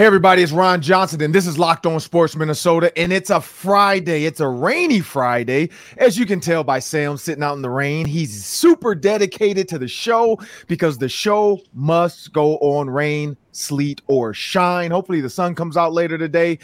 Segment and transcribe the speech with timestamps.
[0.00, 2.90] Hey, everybody, it's Ron Johnson, and this is Locked On Sports Minnesota.
[2.98, 4.24] And it's a Friday.
[4.24, 5.68] It's a rainy Friday.
[5.98, 9.78] As you can tell by Sam sitting out in the rain, he's super dedicated to
[9.78, 14.90] the show because the show must go on rain, sleet, or shine.
[14.90, 16.58] Hopefully, the sun comes out later today.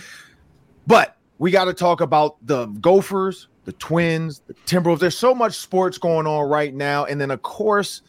[0.86, 5.00] But we got to talk about the Gophers, the Twins, the Timberwolves.
[5.00, 7.04] There's so much sports going on right now.
[7.04, 8.00] And then, of course,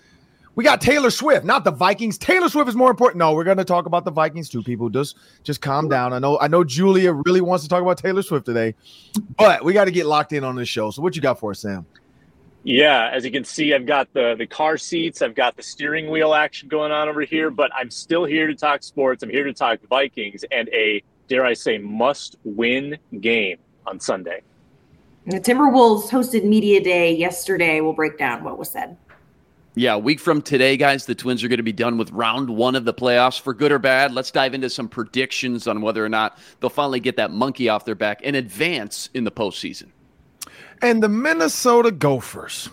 [0.57, 2.17] we got Taylor Swift, not the Vikings.
[2.17, 3.19] Taylor Swift is more important.
[3.19, 4.63] No, we're going to talk about the Vikings too.
[4.63, 6.13] People, just just calm down.
[6.13, 8.73] I know I know Julia really wants to talk about Taylor Swift today,
[9.37, 10.89] but we got to get locked in on this show.
[10.89, 11.85] So, what you got for us, Sam?
[12.63, 16.09] Yeah, as you can see, I've got the the car seats, I've got the steering
[16.09, 19.21] wheel action going on over here, but I'm still here to talk sports.
[19.21, 24.41] I'm here to talk Vikings and a dare I say must win game on Sunday.
[25.27, 27.79] The Timberwolves hosted media day yesterday.
[27.79, 28.97] We'll break down what was said.
[29.77, 32.49] Yeah, a week from today, guys, the Twins are going to be done with round
[32.49, 34.11] one of the playoffs for good or bad.
[34.11, 37.85] Let's dive into some predictions on whether or not they'll finally get that monkey off
[37.85, 39.89] their back and advance in the postseason.
[40.81, 42.69] And the Minnesota Gophers.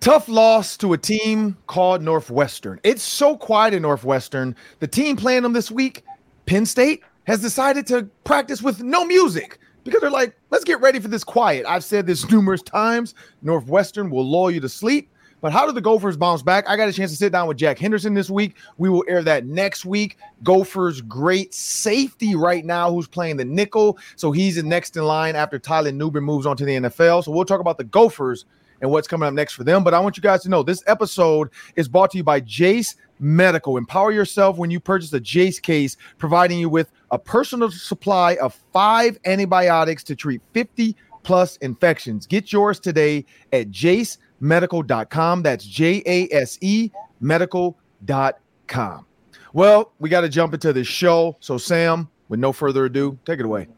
[0.00, 2.80] Tough loss to a team called Northwestern.
[2.82, 4.56] It's so quiet in Northwestern.
[4.80, 6.02] The team playing them this week,
[6.46, 10.98] Penn State, has decided to practice with no music because they're like, let's get ready
[10.98, 11.64] for this quiet.
[11.68, 13.14] I've said this numerous times.
[13.42, 15.08] Northwestern will lull you to sleep.
[15.44, 16.66] But how do the Gophers bounce back?
[16.70, 18.56] I got a chance to sit down with Jack Henderson this week.
[18.78, 20.16] We will air that next week.
[20.42, 23.98] Gophers great safety right now who's playing the nickel.
[24.16, 27.24] So he's the next in line after Tyler Nubin moves on to the NFL.
[27.24, 28.46] So we'll talk about the Gophers
[28.80, 29.84] and what's coming up next for them.
[29.84, 32.96] But I want you guys to know this episode is brought to you by Jase
[33.20, 33.76] Medical.
[33.76, 38.58] Empower yourself when you purchase a Jase case, providing you with a personal supply of
[38.72, 42.26] five antibiotics to treat 50 plus infections.
[42.26, 45.42] Get yours today at Jase medical.com.
[45.42, 46.90] That's J A S E
[47.20, 49.06] medical.com.
[49.52, 51.36] Well, we got to jump into this show.
[51.40, 53.68] So, Sam, with no further ado, take it away.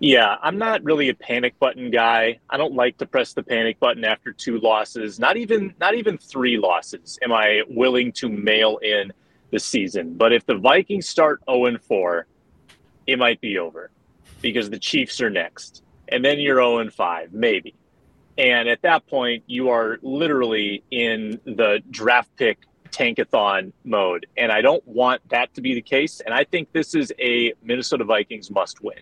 [0.00, 2.38] Yeah, I'm not really a panic button guy.
[2.50, 6.18] I don't like to press the panic button after two losses, not even not even
[6.18, 7.18] three losses.
[7.22, 9.12] Am I willing to mail in
[9.50, 10.14] the season?
[10.14, 12.26] But if the Vikings start 0 and 4,
[13.06, 13.90] it might be over
[14.42, 15.82] because the Chiefs are next.
[16.08, 17.74] And then you're 0 and 5, maybe.
[18.36, 22.58] And at that point, you are literally in the draft pick
[22.90, 24.26] tankathon mode.
[24.36, 26.20] And I don't want that to be the case.
[26.20, 29.00] And I think this is a Minnesota Vikings must win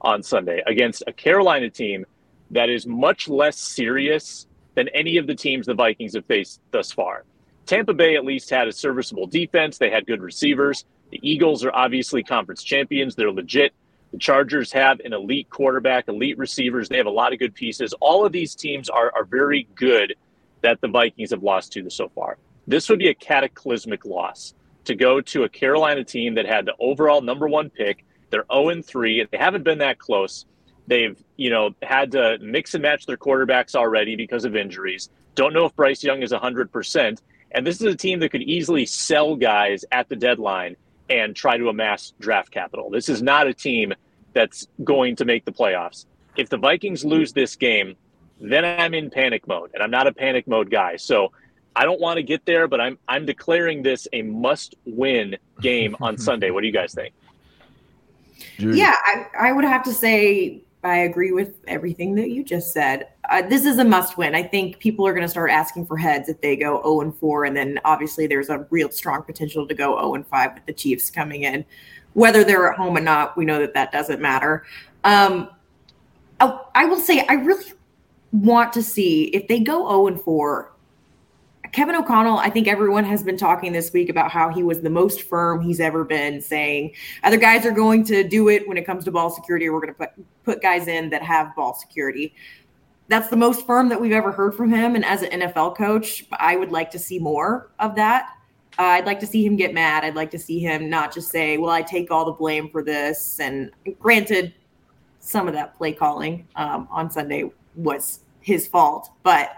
[0.00, 2.04] on Sunday against a Carolina team
[2.50, 6.92] that is much less serious than any of the teams the Vikings have faced thus
[6.92, 7.24] far.
[7.66, 10.84] Tampa Bay at least had a serviceable defense, they had good receivers.
[11.10, 13.72] The Eagles are obviously conference champions, they're legit.
[14.12, 16.88] The Chargers have an elite quarterback, elite receivers.
[16.88, 17.94] They have a lot of good pieces.
[18.00, 20.14] All of these teams are, are very good
[20.60, 22.36] that the Vikings have lost to so far.
[22.66, 26.74] This would be a cataclysmic loss to go to a Carolina team that had the
[26.78, 28.04] overall number one pick.
[28.30, 29.28] They're 0 3.
[29.30, 30.46] They haven't been that close.
[30.86, 35.10] They've, you know, had to mix and match their quarterbacks already because of injuries.
[35.34, 37.18] Don't know if Bryce Young is 100%.
[37.52, 40.76] And this is a team that could easily sell guys at the deadline
[41.12, 42.88] and try to amass draft capital.
[42.88, 43.92] This is not a team
[44.32, 46.06] that's going to make the playoffs.
[46.36, 47.96] If the Vikings lose this game,
[48.40, 50.96] then I'm in panic mode, and I'm not a panic mode guy.
[50.96, 51.32] So
[51.76, 56.16] I don't want to get there, but I'm I'm declaring this a must-win game on
[56.28, 56.50] Sunday.
[56.50, 57.14] What do you guys think?
[58.58, 63.08] Yeah, I, I would have to say I agree with everything that you just said.
[63.30, 64.34] Uh, this is a must win.
[64.34, 67.16] I think people are going to start asking for heads if they go 0 and
[67.16, 67.44] 4.
[67.44, 70.72] And then obviously there's a real strong potential to go 0 and 5 with the
[70.72, 71.64] Chiefs coming in.
[72.14, 74.64] Whether they're at home or not, we know that that doesn't matter.
[75.04, 75.50] Um,
[76.40, 77.72] oh, I will say I really
[78.32, 80.71] want to see if they go 0 and 4.
[81.72, 84.90] Kevin O'Connell, I think everyone has been talking this week about how he was the
[84.90, 86.92] most firm he's ever been, saying
[87.24, 89.94] other guys are going to do it when it comes to ball security, we're going
[89.94, 90.10] to put
[90.44, 92.34] put guys in that have ball security.
[93.08, 94.94] That's the most firm that we've ever heard from him.
[94.96, 98.34] And as an NFL coach, I would like to see more of that.
[98.78, 100.04] Uh, I'd like to see him get mad.
[100.04, 102.82] I'd like to see him not just say, "Well, I take all the blame for
[102.82, 104.52] this." And granted,
[105.20, 109.52] some of that play calling um, on Sunday was his fault, but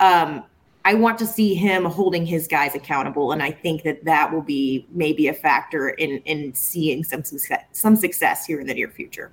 [0.00, 0.44] um,
[0.88, 4.40] I want to see him holding his guys accountable, and I think that that will
[4.40, 7.22] be maybe a factor in in seeing some
[7.72, 9.30] some success here in the near future.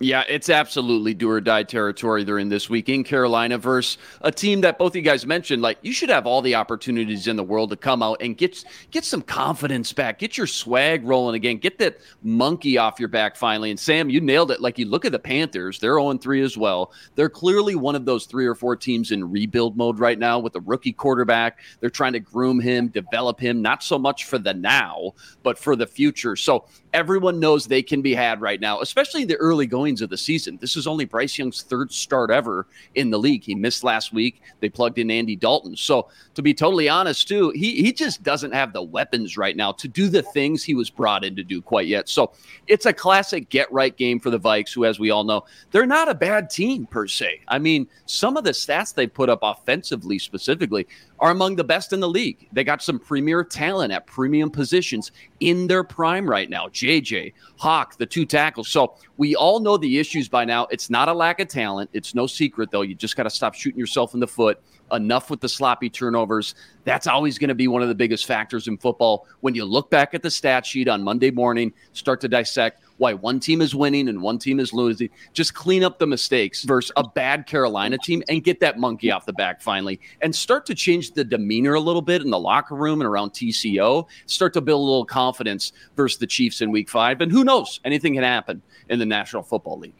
[0.00, 4.30] Yeah, it's absolutely do or die territory they're in this week in Carolina versus a
[4.30, 5.60] team that both of you guys mentioned.
[5.60, 8.64] Like, you should have all the opportunities in the world to come out and get
[8.92, 13.34] get some confidence back, get your swag rolling again, get that monkey off your back
[13.34, 13.70] finally.
[13.70, 14.60] And Sam, you nailed it.
[14.60, 16.92] Like, you look at the Panthers, they're 0 3 as well.
[17.16, 20.54] They're clearly one of those three or four teams in rebuild mode right now with
[20.54, 21.58] a rookie quarterback.
[21.80, 25.74] They're trying to groom him, develop him, not so much for the now, but for
[25.74, 26.36] the future.
[26.36, 29.66] So everyone knows they can be had right now, especially the early
[30.02, 30.58] of the season.
[30.60, 33.44] This is only Bryce Young's third start ever in the league.
[33.44, 34.42] He missed last week.
[34.60, 35.76] They plugged in Andy Dalton.
[35.76, 39.72] So, to be totally honest, too, he, he just doesn't have the weapons right now
[39.72, 42.08] to do the things he was brought in to do quite yet.
[42.08, 42.32] So,
[42.66, 45.86] it's a classic get right game for the Vikes, who, as we all know, they're
[45.86, 47.40] not a bad team per se.
[47.48, 50.86] I mean, some of the stats they put up offensively, specifically,
[51.20, 52.48] are among the best in the league.
[52.52, 56.68] They got some premier talent at premium positions in their prime right now.
[56.68, 58.68] JJ, Hock, the two tackles.
[58.68, 60.66] So we all know the issues by now.
[60.70, 61.90] It's not a lack of talent.
[61.92, 62.82] It's no secret, though.
[62.82, 64.60] You just got to stop shooting yourself in the foot.
[64.92, 66.54] Enough with the sloppy turnovers.
[66.84, 69.26] That's always going to be one of the biggest factors in football.
[69.40, 73.14] When you look back at the stat sheet on Monday morning, start to dissect why
[73.14, 75.08] one team is winning and one team is losing.
[75.32, 79.24] Just clean up the mistakes versus a bad Carolina team and get that monkey off
[79.24, 82.74] the back finally and start to change the demeanor a little bit in the locker
[82.74, 84.06] room and around TCO.
[84.26, 87.20] Start to build a little confidence versus the Chiefs in week five.
[87.20, 87.80] And who knows?
[87.84, 89.94] Anything can happen in the National Football League.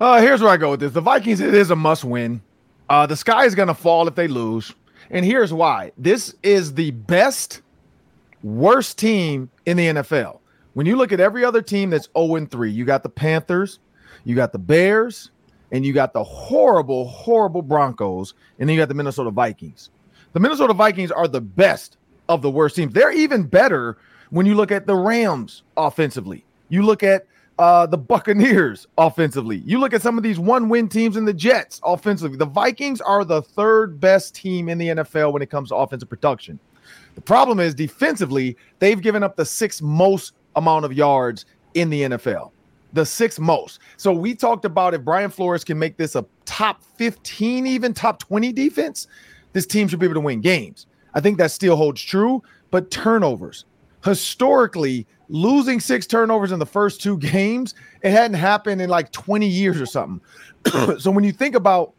[0.00, 0.92] Uh, here's where I go with this.
[0.92, 2.40] The Vikings, it is a must win.
[2.88, 4.74] Uh, the sky is going to fall if they lose.
[5.10, 7.62] And here's why this is the best,
[8.42, 10.40] worst team in the NFL.
[10.74, 13.78] When you look at every other team that's 0 3, you got the Panthers,
[14.24, 15.30] you got the Bears,
[15.72, 19.90] and you got the horrible, horrible Broncos, and then you got the Minnesota Vikings.
[20.32, 21.96] The Minnesota Vikings are the best
[22.28, 22.92] of the worst teams.
[22.92, 23.98] They're even better
[24.30, 26.44] when you look at the Rams offensively.
[26.68, 27.26] You look at
[27.58, 29.58] uh, the Buccaneers offensively.
[29.58, 32.36] You look at some of these one win teams in the Jets offensively.
[32.36, 36.08] The Vikings are the third best team in the NFL when it comes to offensive
[36.08, 36.58] production.
[37.16, 42.02] The problem is defensively, they've given up the sixth most amount of yards in the
[42.02, 42.52] NFL,
[42.92, 43.80] the sixth most.
[43.96, 48.20] So we talked about if Brian Flores can make this a top 15, even top
[48.20, 49.08] 20 defense,
[49.52, 50.86] this team should be able to win games.
[51.14, 53.64] I think that still holds true, but turnovers.
[54.04, 59.46] Historically, losing six turnovers in the first two games, it hadn't happened in like 20
[59.46, 60.20] years or something.
[60.98, 61.92] so when you think about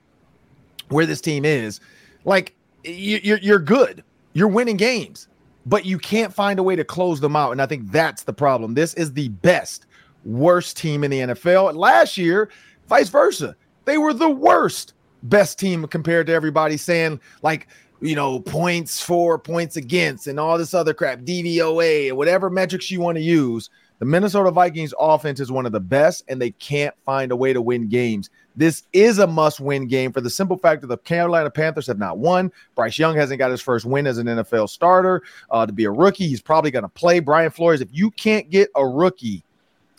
[0.90, 1.80] where this team is,
[2.26, 4.04] like you're, you're good,
[4.34, 5.30] you're winning games
[5.70, 7.52] but you can't find a way to close them out.
[7.52, 8.74] And I think that's the problem.
[8.74, 9.86] This is the best,
[10.26, 11.76] worst team in the NFL.
[11.76, 12.50] Last year,
[12.88, 13.56] vice versa.
[13.86, 17.68] They were the worst, best team compared to everybody saying, like,
[18.02, 23.02] you know, points for, points against, and all this other crap, DVOA, whatever metrics you
[23.02, 23.70] want to use.
[24.00, 27.52] The Minnesota Vikings offense is one of the best, and they can't find a way
[27.52, 28.30] to win games.
[28.56, 32.00] This is a must win game for the simple fact that the Carolina Panthers have
[32.00, 32.52] not won.
[32.76, 35.22] Bryce Young hasn't got his first win as an NFL starter.
[35.52, 37.20] Uh, to be a rookie, he's probably going to play.
[37.20, 39.44] Brian Flores, if you can't get a rookie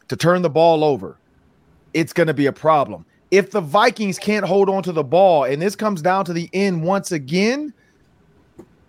[0.08, 1.18] to turn the ball over,
[1.92, 3.04] it's going to be a problem.
[3.30, 6.48] If the Vikings can't hold on to the ball, and this comes down to the
[6.54, 7.72] end once again,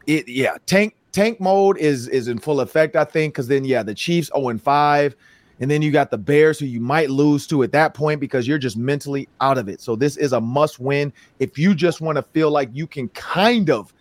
[0.08, 3.84] it yeah, tank tank mode is is in full effect, I think, because then yeah,
[3.84, 5.16] the Chiefs 0 and 5.
[5.60, 8.48] And then you got the Bears, who you might lose to at that point because
[8.48, 9.80] you're just mentally out of it.
[9.80, 13.10] So this is a must win if you just want to feel like you can
[13.10, 13.94] kind of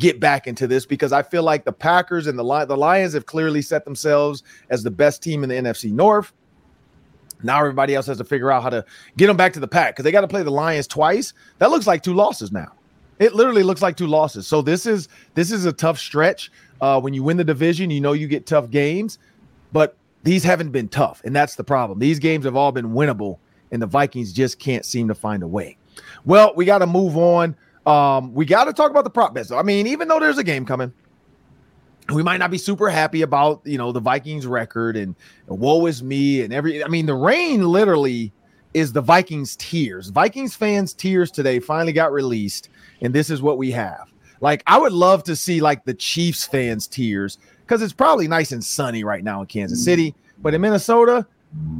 [0.00, 3.26] get back into this because I feel like the Packers and the the Lions have
[3.26, 6.32] clearly set themselves as the best team in the NFC North.
[7.44, 8.84] Now everybody else has to figure out how to
[9.16, 11.32] get them back to the pack because they got to play the Lions twice.
[11.58, 12.72] That looks like two losses now.
[13.18, 14.46] It literally looks like two losses.
[14.46, 16.50] So this is this is a tough stretch.
[16.80, 19.18] Uh, when you win the division, you know you get tough games,
[19.72, 21.98] but these haven't been tough, and that's the problem.
[21.98, 23.38] These games have all been winnable,
[23.70, 25.76] and the Vikings just can't seem to find a way.
[26.24, 27.56] Well, we got to move on.
[27.86, 29.50] Um, we got to talk about the prop bets.
[29.50, 30.92] I mean, even though there's a game coming,
[32.12, 35.14] we might not be super happy about you know the Vikings record and,
[35.48, 36.82] and woe is me and every.
[36.82, 38.32] I mean, the rain literally
[38.74, 40.08] is the Vikings tears.
[40.08, 42.68] Vikings fans tears today finally got released,
[43.00, 44.12] and this is what we have.
[44.40, 48.52] Like, I would love to see like the Chiefs fans tears because it's probably nice
[48.52, 49.84] and sunny right now in Kansas mm.
[49.84, 50.14] City.
[50.38, 51.26] But in Minnesota,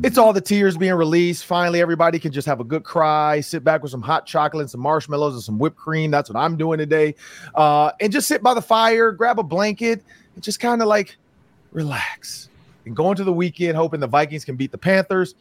[0.02, 1.44] it's all the tears being released.
[1.44, 4.71] Finally, everybody can just have a good cry, sit back with some hot chocolate and
[4.71, 6.11] some marshmallows and some whipped cream.
[6.11, 7.14] That's what I'm doing today.
[7.54, 10.02] Uh, and just sit by the fire, grab a blanket,
[10.35, 11.16] and just kind of like
[11.73, 12.49] relax
[12.87, 15.35] and go into the weekend hoping the Vikings can beat the Panthers.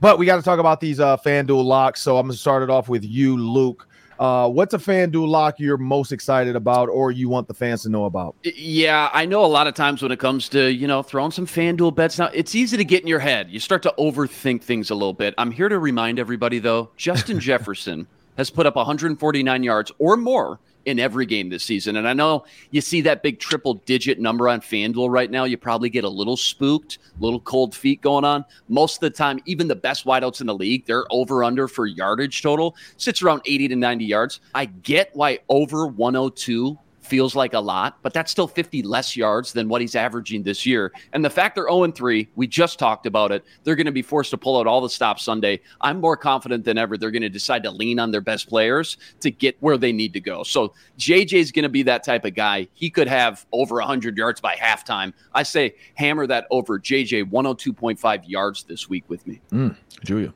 [0.00, 2.00] But we got to talk about these uh, FanDuel locks.
[2.00, 3.86] So I'm going to start it off with you, Luke.
[4.20, 7.82] Uh, what's a fan FanDuel lock you're most excited about or you want the fans
[7.84, 8.36] to know about?
[8.42, 11.46] Yeah, I know a lot of times when it comes to, you know, throwing some
[11.46, 13.48] FanDuel bets now, it's easy to get in your head.
[13.50, 15.32] You start to overthink things a little bit.
[15.38, 20.60] I'm here to remind everybody, though, Justin Jefferson has put up 149 yards or more
[20.84, 21.96] in every game this season.
[21.96, 25.44] And I know you see that big triple digit number on FanDuel right now.
[25.44, 28.44] You probably get a little spooked, little cold feet going on.
[28.68, 31.86] Most of the time, even the best wideouts in the league, they're over under for
[31.86, 34.40] yardage total, sits around 80 to 90 yards.
[34.54, 36.78] I get why over 102
[37.10, 40.64] feels like a lot, but that's still 50 less yards than what he's averaging this
[40.64, 40.92] year.
[41.12, 43.44] And the fact they're 0 3, we just talked about it.
[43.64, 45.60] They're going to be forced to pull out all the stops Sunday.
[45.80, 48.96] I'm more confident than ever they're going to decide to lean on their best players
[49.20, 50.44] to get where they need to go.
[50.44, 52.68] So JJ's going to be that type of guy.
[52.74, 55.12] He could have over 100 yards by halftime.
[55.34, 59.40] I say hammer that over JJ 102.5 yards this week with me.
[59.50, 60.32] Mm, Julia.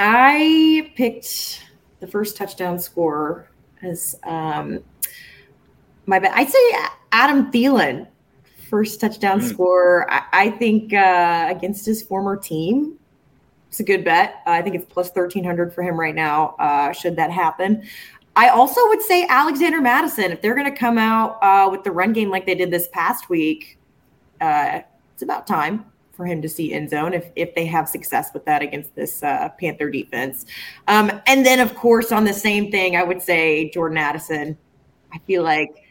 [0.00, 1.62] I picked
[2.00, 3.48] the first touchdown score
[3.82, 4.80] as um,
[6.06, 6.32] my bad.
[6.34, 6.72] I'd say
[7.12, 8.06] Adam Thielen,
[8.68, 9.48] first touchdown mm.
[9.48, 10.10] scorer.
[10.10, 12.98] I, I think uh, against his former team,
[13.68, 14.42] it's a good bet.
[14.46, 17.82] Uh, I think it's plus 1300 for him right now, uh, should that happen.
[18.34, 21.90] I also would say Alexander Mattison, if they're going to come out uh, with the
[21.90, 23.78] run game like they did this past week,
[24.40, 24.80] uh,
[25.12, 28.44] it's about time for him to see end zone if, if they have success with
[28.44, 30.46] that against this uh, Panther defense.
[30.88, 34.56] Um, and then, of course, on the same thing, I would say Jordan Addison.
[35.12, 35.81] I feel like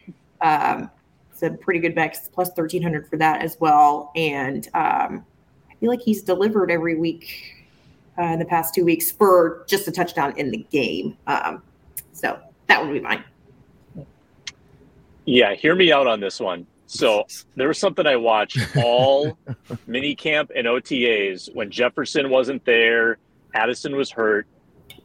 [0.41, 0.89] um,
[1.31, 4.11] it's a pretty good bet, plus 1300 for that as well.
[4.15, 5.25] And um,
[5.69, 7.65] I feel like he's delivered every week
[8.17, 11.17] uh, in the past two weeks for just a touchdown in the game.
[11.27, 11.63] Um,
[12.13, 13.23] so that would be mine.
[15.25, 16.67] Yeah, hear me out on this one.
[16.87, 19.37] So there was something I watched all
[19.87, 23.17] mini camp and OTAs when Jefferson wasn't there,
[23.53, 24.47] Addison was hurt.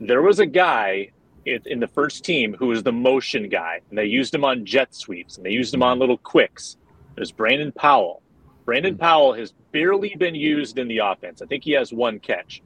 [0.01, 1.11] There was a guy
[1.47, 4.95] in the first team who was the motion guy, and they used him on jet
[4.95, 6.77] sweeps and they used him on little quicks.
[7.15, 8.23] There's Brandon Powell.
[8.65, 9.01] Brandon hmm.
[9.01, 11.41] Powell has barely been used in the offense.
[11.41, 12.63] I think he has one catch.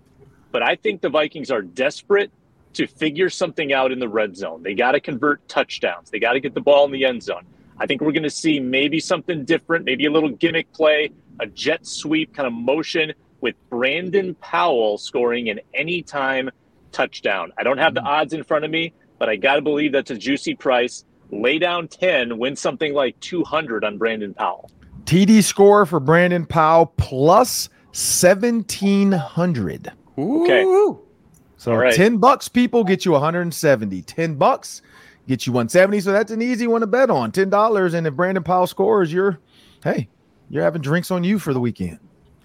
[0.50, 2.32] But I think the Vikings are desperate
[2.72, 4.62] to figure something out in the red zone.
[4.62, 6.10] They got to convert touchdowns.
[6.10, 7.44] They got to get the ball in the end zone.
[7.78, 11.10] I think we're going to see maybe something different, maybe a little gimmick play,
[11.40, 16.50] a jet sweep kind of motion with Brandon Powell scoring an anytime
[16.92, 17.52] touchdown.
[17.58, 18.08] I don't have the mm-hmm.
[18.08, 21.04] odds in front of me, but I got to believe that's a juicy price.
[21.30, 24.70] Lay down 10, win something like 200 on Brandon Powell.
[25.04, 29.92] TD score for Brandon Powell plus 1700.
[30.18, 30.98] Okay.
[31.56, 31.94] So right.
[31.94, 34.02] 10 bucks people get you 170.
[34.02, 34.82] 10 bucks
[35.28, 36.00] get you 170.
[36.00, 37.32] So that's an easy one to bet on.
[37.32, 39.38] $10 and if Brandon Powell scores, you're
[39.84, 40.08] hey,
[40.48, 41.98] you're having drinks on you for the weekend.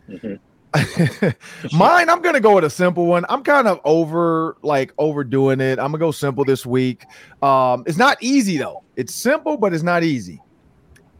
[0.10, 0.36] Mm-hmm.
[1.74, 3.26] Mine, I'm gonna go with a simple one.
[3.30, 5.80] I'm kind of over like overdoing it.
[5.80, 7.06] I'm gonna go simple this week.
[7.42, 8.84] Um, it's not easy though.
[8.96, 10.42] It's simple, but it's not easy.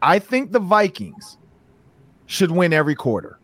[0.02, 1.38] I think the Vikings
[2.26, 3.38] should win every quarter.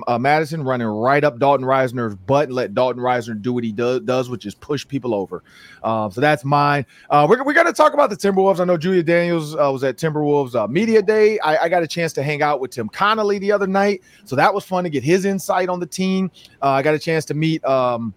[0.08, 3.72] uh, Mattison, running right up Dalton Risner's butt and let Dalton Risner do what he
[3.72, 5.44] do- does, which is push people over.
[5.84, 6.84] Uh, so that's mine.
[7.12, 8.60] Uh, we're we're going to talk about the Timberwolves.
[8.60, 11.38] I know Julia Daniels uh, was at Timberwolves uh, Media Day.
[11.42, 14.02] I, I, got a chance to hang out with Tim Connolly the other night.
[14.24, 16.32] So that was fun to get his insight on the team.
[16.60, 18.16] Uh, I got a chance to meet, um,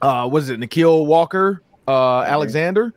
[0.00, 2.32] what is it, Nickeil Walker mm-hmm.
[2.32, 2.94] Alexander.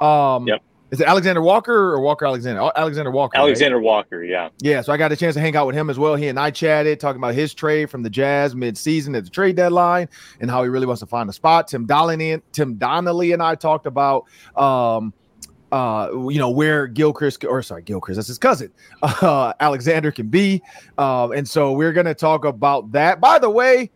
[0.00, 0.62] Um, yep.
[0.92, 2.70] Is it Alexander Walker or Walker Alexander?
[2.76, 3.38] Alexander Walker.
[3.38, 3.84] Alexander right?
[3.84, 4.50] Walker, yeah.
[4.60, 6.16] Yeah, so I got a chance to hang out with him as well.
[6.16, 9.56] He and I chatted, talking about his trade from the Jazz mid-season at the trade
[9.56, 11.68] deadline and how he really wants to find a spot.
[11.68, 15.14] Tim Donnelly, Tim Donnelly and I talked about um,
[15.72, 18.70] uh, you know, where Gilchrist or sorry, Gilchrist, that's his cousin,
[19.02, 20.62] uh, Alexander can be.
[20.98, 23.18] Um, and so we're gonna talk about that.
[23.18, 23.90] By the way,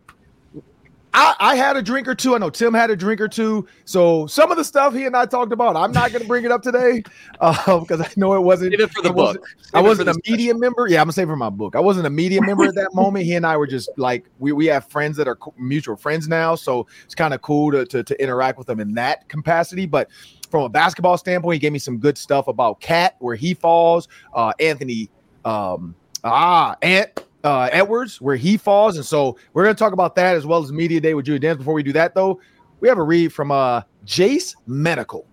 [1.17, 2.35] I, I, had a drink or two.
[2.35, 3.67] I know Tim had a drink or two.
[3.85, 6.45] So some of the stuff he and I talked about, I'm not going to bring
[6.45, 8.73] it up today because uh, I know it wasn't.
[8.73, 9.37] Save it for the I book.
[9.39, 10.59] Wasn't, I wasn't a media special.
[10.59, 10.87] member.
[10.87, 11.75] Yeah, I'm gonna say for my book.
[11.75, 13.25] I wasn't a media member at that moment.
[13.25, 16.53] He and I were just like we we have friends that are mutual friends now,
[16.53, 19.87] so it's kind of cool to, to to interact with them in that capacity.
[19.87, 20.09] But
[20.51, 24.07] from a basketball standpoint, he gave me some good stuff about KAT, where he falls.
[24.35, 25.09] Uh, Anthony,
[25.45, 28.97] um, ah, Ant uh, Edwards, where he falls.
[28.97, 31.39] And so we're going to talk about that as well as Media Day with Julia
[31.39, 31.57] Dance.
[31.57, 32.41] Before we do that, though,
[32.81, 35.25] we have a read from uh, Jase Medical.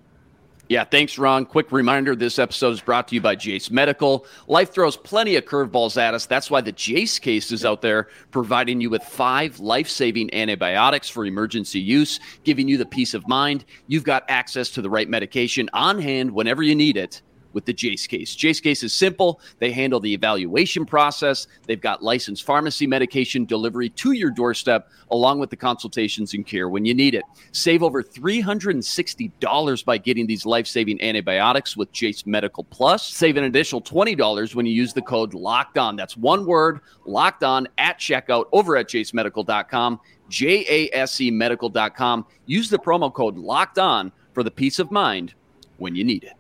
[0.68, 1.44] Yeah, thanks, Ron.
[1.44, 4.26] Quick reminder this episode is brought to you by Jase Medical.
[4.47, 6.25] Life throws plenty of curveballs at us.
[6.25, 11.09] That's why the Jase case is out there, providing you with five life saving antibiotics
[11.09, 13.64] for emergency use, giving you the peace of mind.
[13.88, 17.23] You've got access to the right medication on hand whenever you need it
[17.54, 18.34] with the Jase case.
[18.34, 19.40] Jase case is simple.
[19.58, 21.46] They handle the evaluation process.
[21.66, 26.68] They've got licensed pharmacy medication delivery to your doorstep, along with the consultations and care
[26.68, 27.25] when you need it.
[27.52, 33.06] Save over $360 by getting these life saving antibiotics with Jase Medical Plus.
[33.06, 35.96] Save an additional $20 when you use the code LOCKED ON.
[35.96, 42.26] That's one word, locked on at checkout over at jasemedical.com, J A S E medical.com.
[42.46, 45.34] Use the promo code LOCKED ON for the peace of mind
[45.78, 46.34] when you need it.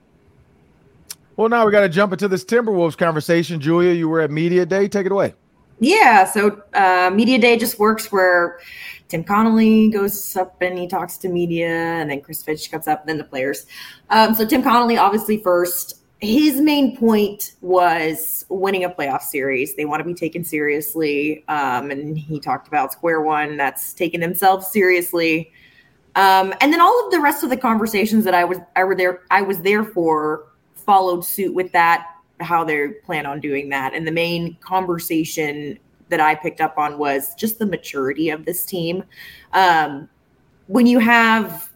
[1.36, 3.60] Well, now we got to jump into this Timberwolves conversation.
[3.60, 4.86] Julia, you were at Media Day.
[4.86, 5.34] Take it away.
[5.80, 6.24] Yeah.
[6.24, 8.60] So, uh, Media Day just works where
[9.08, 13.00] Tim Connolly goes up and he talks to media, and then Chris Finch comes up,
[13.00, 13.66] and then the players.
[14.10, 16.00] Um, so, Tim Connolly, obviously, first.
[16.20, 19.74] His main point was winning a playoff series.
[19.74, 21.44] They want to be taken seriously.
[21.48, 25.52] Um, and he talked about square one that's taking themselves seriously.
[26.16, 28.94] Um, and then all of the rest of the conversations that I was I were
[28.94, 30.46] there I was there for
[30.84, 32.06] followed suit with that,
[32.40, 33.94] how they plan on doing that.
[33.94, 38.64] And the main conversation that I picked up on was just the maturity of this
[38.64, 39.04] team.
[39.52, 40.08] Um,
[40.66, 41.70] when you have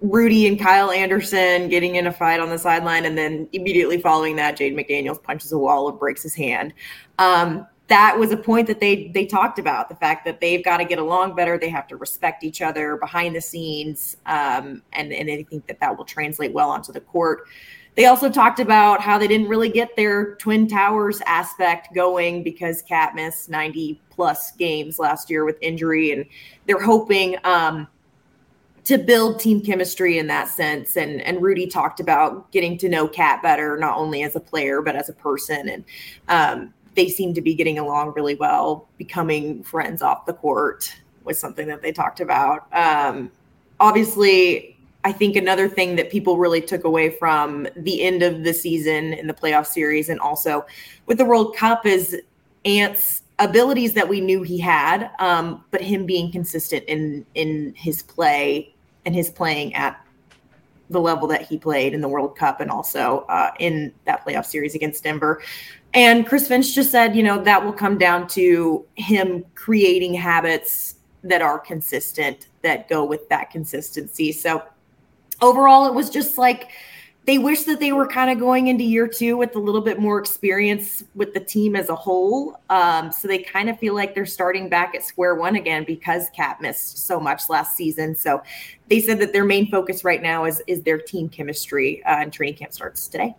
[0.00, 4.36] Rudy and Kyle Anderson getting in a fight on the sideline, and then immediately following
[4.36, 6.74] that, Jaden McDaniels punches a wall and breaks his hand.
[7.18, 10.78] Um, that was a point that they they talked about the fact that they've got
[10.78, 11.58] to get along better.
[11.58, 15.80] They have to respect each other behind the scenes, um, and and I think that
[15.80, 17.46] that will translate well onto the court.
[17.96, 22.82] They also talked about how they didn't really get their Twin Towers aspect going because
[22.82, 26.26] KAT missed 90 plus games last year with injury, and
[26.66, 27.86] they're hoping um,
[28.84, 30.96] to build team chemistry in that sense.
[30.96, 34.82] And and Rudy talked about getting to know KAT better, not only as a player
[34.82, 35.84] but as a person, and
[36.28, 38.88] um, they seem to be getting along really well.
[38.98, 42.66] Becoming friends off the court was something that they talked about.
[42.72, 43.30] Um,
[43.78, 44.73] obviously,
[45.04, 49.12] I think another thing that people really took away from the end of the season
[49.12, 50.64] in the playoff series and also
[51.06, 52.20] with the World Cup is
[52.64, 58.02] Ant's abilities that we knew he had, um, but him being consistent in in his
[58.02, 60.00] play and his playing at
[60.90, 64.46] the level that he played in the World Cup and also uh, in that playoff
[64.46, 65.42] series against Denver.
[65.92, 70.96] And Chris Finch just said, you know, that will come down to him creating habits
[71.22, 74.32] that are consistent that go with that consistency.
[74.32, 74.62] So
[75.44, 76.70] overall, it was just like
[77.26, 79.98] they wish that they were kind of going into year two with a little bit
[79.98, 82.60] more experience with the team as a whole.
[82.68, 86.28] Um, so they kind of feel like they're starting back at square one again because
[86.36, 88.14] KAT missed so much last season.
[88.14, 88.42] So
[88.88, 92.32] they said that their main focus right now is is their team chemistry, uh, and
[92.32, 93.34] training camp starts today.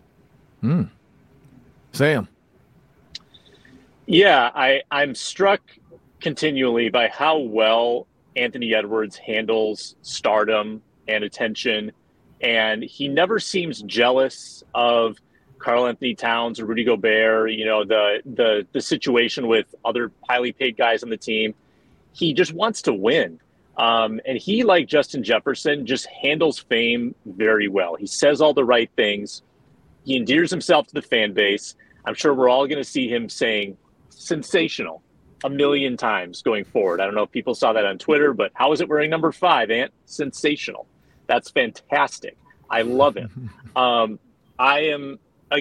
[0.62, 0.84] Hmm.
[1.92, 2.28] Sam.
[4.06, 5.60] Yeah, I I'm struck
[6.20, 11.92] continually by how well Anthony Edwards handles stardom and attention.
[12.40, 15.16] And he never seems jealous of
[15.58, 20.76] Karl-Anthony Towns or Rudy Gobert, you know, the the the situation with other highly paid
[20.76, 21.54] guys on the team.
[22.12, 23.40] He just wants to win.
[23.76, 27.94] Um, and he, like Justin Jefferson, just handles fame very well.
[27.94, 29.42] He says all the right things.
[30.04, 31.74] He endears himself to the fan base.
[32.06, 33.76] I'm sure we're all going to see him saying
[34.08, 35.02] sensational
[35.44, 37.00] a million times going forward.
[37.00, 39.32] I don't know if people saw that on Twitter, but how is it wearing number
[39.32, 39.92] five, Ant?
[40.06, 40.86] Sensational.
[41.26, 42.36] That's fantastic.
[42.70, 43.30] I love it.
[43.76, 44.18] Um,
[44.58, 45.18] I am,
[45.50, 45.58] uh,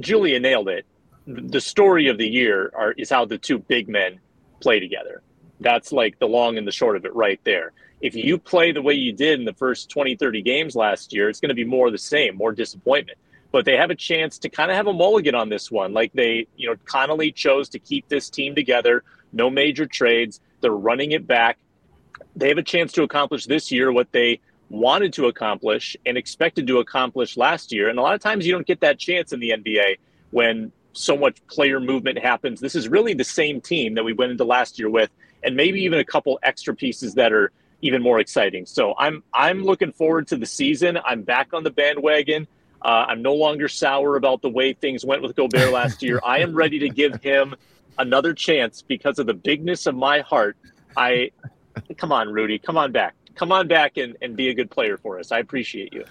[0.00, 0.86] Julia nailed it.
[1.26, 4.20] The story of the year are, is how the two big men
[4.60, 5.20] play together.
[5.60, 7.72] That's like the long and the short of it right there.
[8.00, 11.28] If you play the way you did in the first 20, 30 games last year,
[11.28, 13.18] it's going to be more the same, more disappointment.
[13.50, 15.92] But they have a chance to kind of have a mulligan on this one.
[15.92, 20.40] Like they, you know, Connolly chose to keep this team together, no major trades.
[20.60, 21.58] They're running it back.
[22.36, 26.66] They have a chance to accomplish this year what they wanted to accomplish and expected
[26.66, 27.88] to accomplish last year.
[27.88, 29.98] And a lot of times you don't get that chance in the NBA
[30.30, 32.60] when so much player movement happens.
[32.60, 35.10] This is really the same team that we went into last year with
[35.42, 38.66] and maybe even a couple extra pieces that are even more exciting.
[38.66, 40.98] So I'm I'm looking forward to the season.
[41.04, 42.46] I'm back on the bandwagon.
[42.82, 46.20] Uh, I'm no longer sour about the way things went with Gobert last year.
[46.24, 47.54] I am ready to give him
[47.98, 50.56] another chance because of the bigness of my heart.
[50.96, 51.30] I
[51.96, 54.98] come on, Rudy, come on back, come on back and, and be a good player
[54.98, 55.32] for us.
[55.32, 56.04] I appreciate you.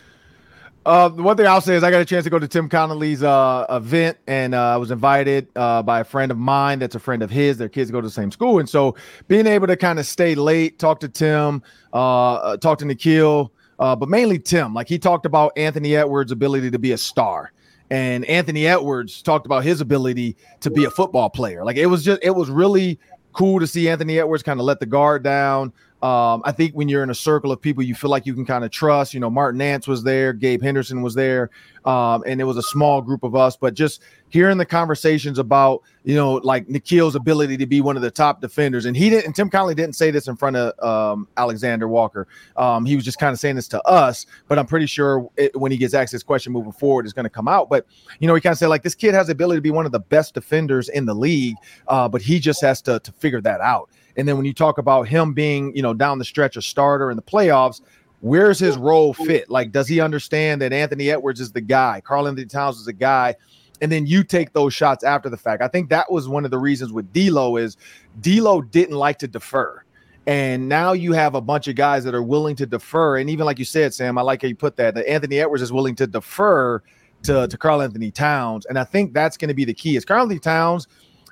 [0.85, 3.21] Uh, one thing I'll say is I got a chance to go to Tim Connolly's
[3.21, 6.99] uh, event, and uh, I was invited uh, by a friend of mine that's a
[6.99, 7.57] friend of his.
[7.57, 8.95] Their kids go to the same school, and so
[9.27, 11.61] being able to kind of stay late, talk to Tim,
[11.91, 14.73] uh, uh, talk to Nickeil, but mainly Tim.
[14.73, 17.51] Like he talked about Anthony Edwards' ability to be a star,
[17.89, 21.65] and Anthony Edwards talked about his ability to be a football player.
[21.65, 22.97] Like it was just, it was really
[23.33, 25.73] cool to see Anthony Edwards kind of let the guard down.
[26.01, 28.45] Um, I think when you're in a circle of people you feel like you can
[28.45, 31.49] kind of trust, you know, Martin Nance was there, Gabe Henderson was there,
[31.85, 33.57] um, and it was a small group of us.
[33.57, 38.03] But just hearing the conversations about, you know, like Nickeil's ability to be one of
[38.03, 40.79] the top defenders, and he didn't, and Tim Connolly didn't say this in front of
[40.87, 42.27] um, Alexander Walker.
[42.57, 45.55] Um, he was just kind of saying this to us, but I'm pretty sure it,
[45.59, 47.69] when he gets asked this question moving forward, it's going to come out.
[47.69, 47.87] But
[48.19, 49.87] you know, he kind of said like this kid has the ability to be one
[49.87, 51.55] of the best defenders in the league,
[51.87, 53.89] uh, but he just has to to figure that out.
[54.17, 57.11] And then when you talk about him being, you know, down the stretch a starter
[57.11, 57.81] in the playoffs,
[58.21, 59.47] where's his role fit?
[59.47, 63.35] Like, does he understand that Anthony Edwards is the guy, Karl-Anthony Towns is the guy?
[63.79, 65.61] And then you take those shots after the fact.
[65.61, 67.77] I think that was one of the reasons with D'Lo is
[68.21, 69.83] D'Lo didn't like to defer.
[70.25, 73.17] And now you have a bunch of guys that are willing to defer.
[73.17, 74.95] And even like you said, Sam, I like how you put that.
[74.95, 76.81] That Anthony Edwards is willing to defer
[77.21, 78.65] to, to Karl-Anthony Towns.
[78.65, 79.95] And I think that's going to be the key.
[79.95, 80.87] Is Karl-Anthony Towns,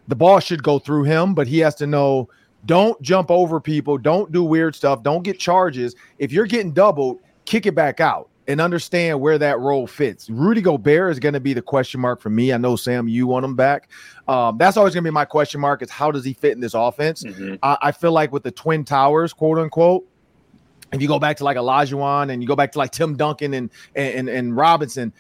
[0.08, 2.30] the ball should go through him, but he has to know–
[2.66, 3.98] don't jump over people.
[3.98, 5.04] Don't do weird stuff.
[5.04, 5.96] Don't get charges.
[6.18, 10.30] If you're getting doubled, kick it back out and understand where that role fits.
[10.30, 12.54] Rudy Gobert is going to be the question mark for me.
[12.54, 13.90] I know Sam, you want him back.
[14.28, 16.60] Um, that's always going to be my question mark: is how does he fit in
[16.60, 17.24] this offense?
[17.24, 17.56] Mm-hmm.
[17.64, 20.08] I, I, feel like with the twin towers, quote unquote.
[20.94, 23.54] If you go back to like Olajuwon and you go back to like Tim Duncan
[23.54, 25.12] and and and Robinson,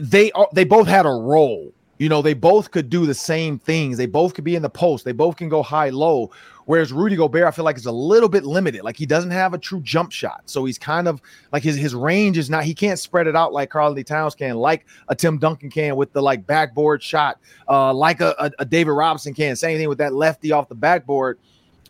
[0.00, 1.72] they are they both had a role.
[1.98, 3.98] You know, they both could do the same things.
[3.98, 5.04] They both could be in the post.
[5.04, 6.30] They both can go high low.
[6.68, 8.82] Whereas Rudy Gobert, I feel like is a little bit limited.
[8.82, 10.42] Like he doesn't have a true jump shot.
[10.44, 13.54] So he's kind of like his, his range is not, he can't spread it out
[13.54, 17.94] like Karl Towns can, like a Tim Duncan can with the like backboard shot, uh,
[17.94, 19.56] like a, a, a David Robinson can.
[19.56, 21.38] Same thing with that lefty off the backboard.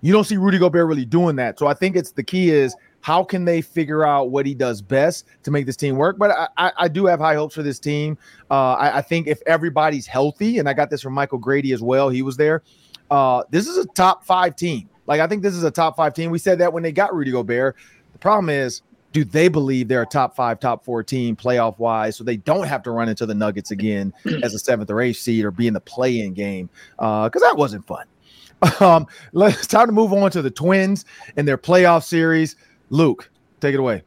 [0.01, 1.59] You don't see Rudy Gobert really doing that.
[1.59, 4.81] So I think it's the key is how can they figure out what he does
[4.81, 6.19] best to make this team work?
[6.19, 8.17] But I, I, I do have high hopes for this team.
[8.49, 11.83] Uh, I, I, think if everybody's healthy, and I got this from Michael Grady as
[11.83, 12.63] well, he was there.
[13.11, 14.89] Uh, this is a top five team.
[15.07, 16.31] Like I think this is a top five team.
[16.31, 17.77] We said that when they got Rudy Gobert.
[18.13, 22.17] The problem is, do they believe they're a top five, top four team playoff wise,
[22.17, 25.19] so they don't have to run into the Nuggets again as a seventh or eighth
[25.19, 26.69] seed or be in the play-in game?
[26.97, 28.07] Because uh, that wasn't fun.
[28.81, 31.05] Um, let's time to move on to the Twins
[31.37, 32.57] and their playoff series.
[32.91, 34.03] Luke, take it away.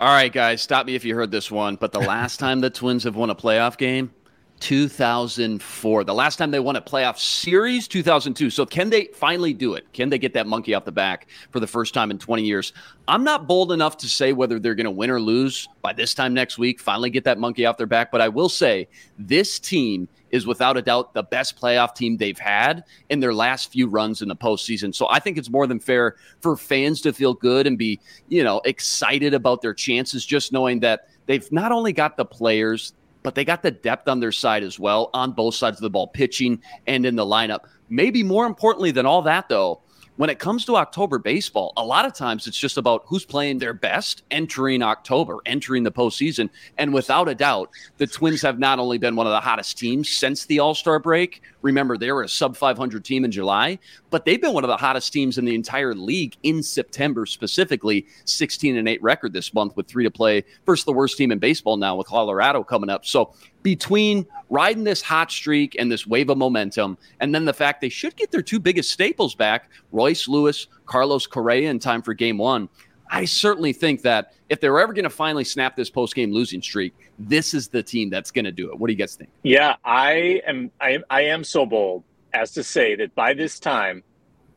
[0.00, 1.76] All right, guys, stop me if you heard this one.
[1.76, 4.12] But the last time the Twins have won a playoff game,
[4.60, 6.04] 2004.
[6.04, 8.50] The last time they won a playoff series, 2002.
[8.50, 9.92] So can they finally do it?
[9.92, 12.72] Can they get that monkey off the back for the first time in 20 years?
[13.06, 16.14] I'm not bold enough to say whether they're going to win or lose by this
[16.14, 18.10] time next week, finally get that monkey off their back.
[18.10, 22.38] But I will say this team is without a doubt the best playoff team they've
[22.38, 24.94] had in their last few runs in the postseason.
[24.94, 28.44] So I think it's more than fair for fans to feel good and be, you
[28.44, 32.92] know, excited about their chances, just knowing that they've not only got the players,
[33.28, 35.90] but they got the depth on their side as well on both sides of the
[35.90, 37.66] ball, pitching and in the lineup.
[37.90, 39.82] Maybe more importantly than all that, though,
[40.18, 43.58] when it comes to October baseball, a lot of times it's just about who's playing
[43.58, 46.50] their best entering October, entering the postseason.
[46.76, 50.08] And without a doubt, the Twins have not only been one of the hottest teams
[50.08, 51.42] since the All Star break.
[51.62, 53.78] Remember, they were a sub 500 team in July,
[54.10, 58.04] but they've been one of the hottest teams in the entire league in September, specifically
[58.24, 61.38] 16 and 8 record this month with three to play versus the worst team in
[61.38, 63.06] baseball now with Colorado coming up.
[63.06, 63.34] So
[63.68, 67.90] between riding this hot streak and this wave of momentum, and then the fact they
[67.90, 72.38] should get their two biggest staples back, Royce Lewis, Carlos Correa, in time for game
[72.38, 72.70] one.
[73.10, 76.62] I certainly think that if they're ever going to finally snap this post game losing
[76.62, 78.78] streak, this is the team that's going to do it.
[78.78, 79.28] What do you guys think?
[79.42, 80.70] Yeah, I am.
[80.80, 81.04] I am.
[81.10, 84.02] I am so bold as to say that by this time,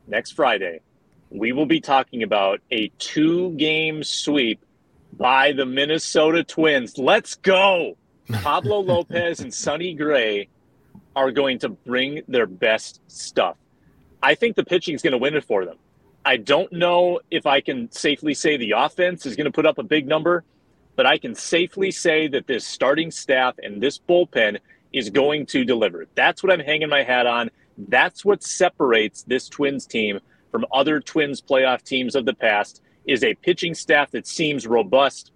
[0.06, 0.80] next Friday,
[1.28, 4.64] we will be talking about a two game sweep
[5.18, 6.96] by the Minnesota Twins.
[6.96, 7.98] Let's go.
[8.30, 10.48] Pablo Lopez and Sonny Gray
[11.14, 13.56] are going to bring their best stuff.
[14.22, 15.76] I think the pitching is going to win it for them.
[16.24, 19.78] I don't know if I can safely say the offense is going to put up
[19.78, 20.44] a big number,
[20.94, 24.58] but I can safely say that this starting staff and this bullpen
[24.92, 26.06] is going to deliver.
[26.14, 27.50] That's what I'm hanging my hat on.
[27.76, 30.20] That's what separates this Twins team
[30.52, 35.32] from other Twins playoff teams of the past is a pitching staff that seems robust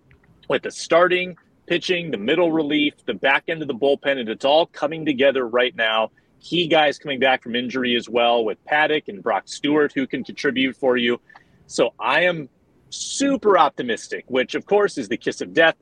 [0.48, 4.44] with the starting pitching, the middle relief, the back end of the bullpen, and it's
[4.44, 6.10] all coming together right now.
[6.40, 10.22] Key guys coming back from injury as well with Paddack and Brock Stewart who can
[10.22, 11.20] contribute for you.
[11.66, 12.48] So I am
[12.90, 15.74] super optimistic, which of course is the kiss of death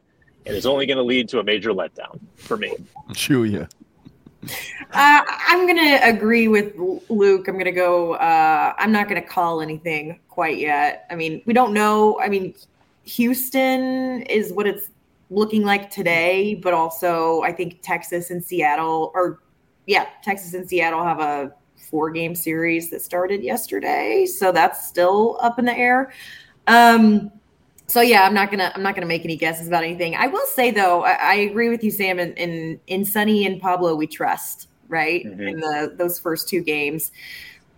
[0.46, 2.74] and is only going to lead to a major letdown for me.
[3.12, 3.68] Julia.
[4.92, 6.74] Uh, I'm going to agree with
[7.08, 7.48] Luke.
[7.48, 8.14] I'm going to go.
[8.14, 11.06] Uh, I'm not going to call anything quite yet.
[11.10, 12.20] I mean, we don't know.
[12.20, 12.54] I mean,
[13.04, 14.90] Houston is what it's
[15.30, 19.40] looking like today, but also I think Texas and Seattle, or
[19.86, 21.52] yeah, Texas and Seattle have a
[21.90, 24.26] four game series that started yesterday.
[24.26, 26.12] So that's still up in the air.
[26.66, 27.30] Um,
[27.86, 30.14] so yeah, I'm not gonna I'm not gonna make any guesses about anything.
[30.16, 32.18] I will say though, I, I agree with you, Sam.
[32.18, 35.40] In, in in Sonny and Pablo, we trust right mm-hmm.
[35.40, 37.12] in the those first two games.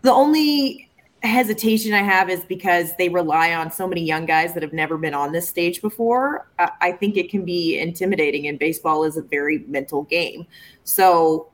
[0.03, 0.86] The only
[1.27, 4.97] hesitation I have is because they rely on so many young guys that have never
[4.97, 6.49] been on this stage before.
[6.59, 10.47] I, think it can be intimidating, and baseball is a very mental game.
[10.85, 11.49] So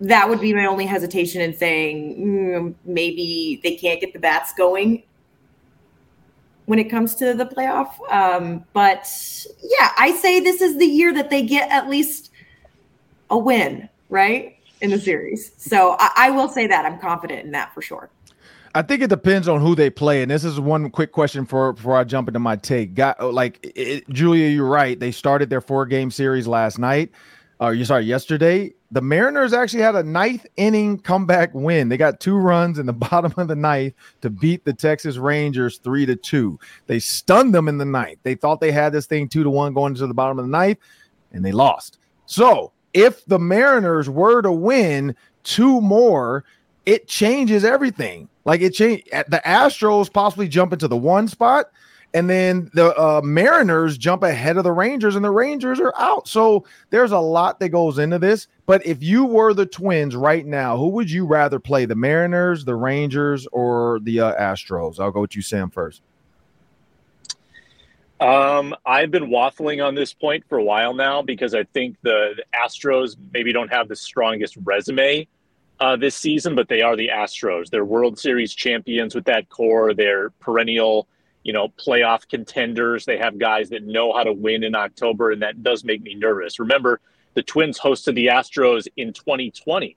[0.00, 4.52] that would be my only hesitation in saying mm, maybe they can't get the bats
[4.54, 5.04] going
[6.66, 7.92] when it comes to the playoff.
[8.10, 9.08] Um, but
[9.62, 12.30] yeah, I say this is the year that they get at least
[13.30, 14.56] a win, right?
[14.80, 15.52] In the series.
[15.56, 18.10] So I, I will say that I'm confident in that for sure.
[18.74, 21.74] I think it depends on who they play, and this is one quick question for
[21.74, 22.94] before I jump into my take.
[22.94, 24.98] Got like it, Julia, you're right.
[24.98, 27.10] They started their four game series last night.
[27.60, 28.74] Or uh, you sorry, yesterday.
[28.90, 31.88] The Mariners actually had a ninth inning comeback win.
[31.88, 35.78] They got two runs in the bottom of the ninth to beat the Texas Rangers
[35.78, 36.58] three to two.
[36.86, 38.18] They stunned them in the ninth.
[38.22, 40.50] They thought they had this thing two to one going to the bottom of the
[40.50, 40.78] ninth,
[41.32, 41.98] and they lost.
[42.26, 46.44] So if the Mariners were to win two more,
[46.86, 48.28] it changes everything.
[48.44, 49.08] Like it changed.
[49.10, 51.70] The Astros possibly jump into the one spot
[52.14, 56.28] and then the uh, Mariners jump ahead of the Rangers, and the Rangers are out.
[56.28, 58.48] So there's a lot that goes into this.
[58.66, 62.64] But if you were the Twins right now, who would you rather play, the Mariners,
[62.64, 65.00] the Rangers, or the uh, Astros?
[65.00, 66.02] I'll go with you, Sam, first.
[68.20, 72.34] Um, I've been waffling on this point for a while now because I think the,
[72.36, 75.26] the Astros maybe don't have the strongest resume
[75.82, 77.68] uh, this season, but they are the Astros.
[77.68, 79.94] They're World Series champions with that core.
[79.94, 81.08] They're perennial
[81.42, 83.04] you know, playoff contenders.
[83.04, 86.14] They have guys that know how to win in October, and that does make me
[86.14, 86.58] nervous.
[86.58, 87.00] Remember,
[87.34, 89.96] the Twins hosted the Astros in 2020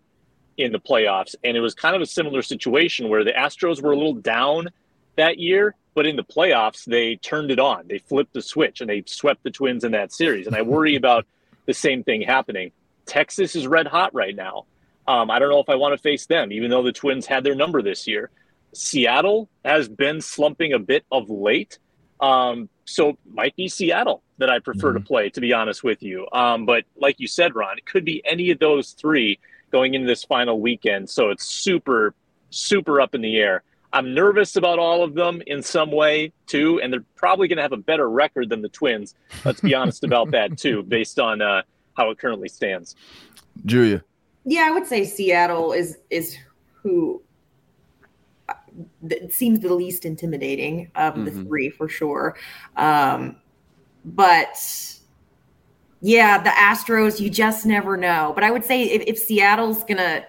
[0.58, 3.92] in the playoffs, and it was kind of a similar situation where the Astros were
[3.92, 4.70] a little down
[5.18, 7.88] that year, but in the playoffs, they turned it on.
[7.88, 10.48] They flipped the switch and they swept the Twins in that series.
[10.48, 11.26] And I worry about
[11.66, 12.72] the same thing happening.
[13.06, 14.66] Texas is red hot right now.
[15.08, 17.44] Um, I don't know if I want to face them, even though the Twins had
[17.44, 18.32] their number this year.
[18.74, 21.80] Seattle has been slumping a bit of late.
[22.20, 25.00] Um, so might be Seattle that I prefer mm-hmm.
[25.00, 26.28] to play, to be honest with you.
[26.32, 29.40] Um, but like you said, Ron, it could be any of those three
[29.72, 31.10] going into this final weekend.
[31.10, 32.14] So it's super,
[32.50, 33.64] super up in the air.
[33.94, 37.62] I'm nervous about all of them in some way too, and they're probably going to
[37.62, 39.16] have a better record than the Twins.
[39.46, 41.62] Let's be honest about that too, based on uh,
[41.96, 42.96] how it currently stands.
[43.66, 44.04] Julia.
[44.46, 46.38] Yeah, I would say Seattle is is
[46.74, 47.22] who
[49.30, 51.26] seems the least intimidating of mm-hmm.
[51.26, 52.38] the three for sure.
[52.76, 53.38] Um,
[54.04, 54.58] but
[56.02, 58.32] yeah, the Astros, you just never know.
[58.36, 60.26] But I would say if, if Seattle's gonna,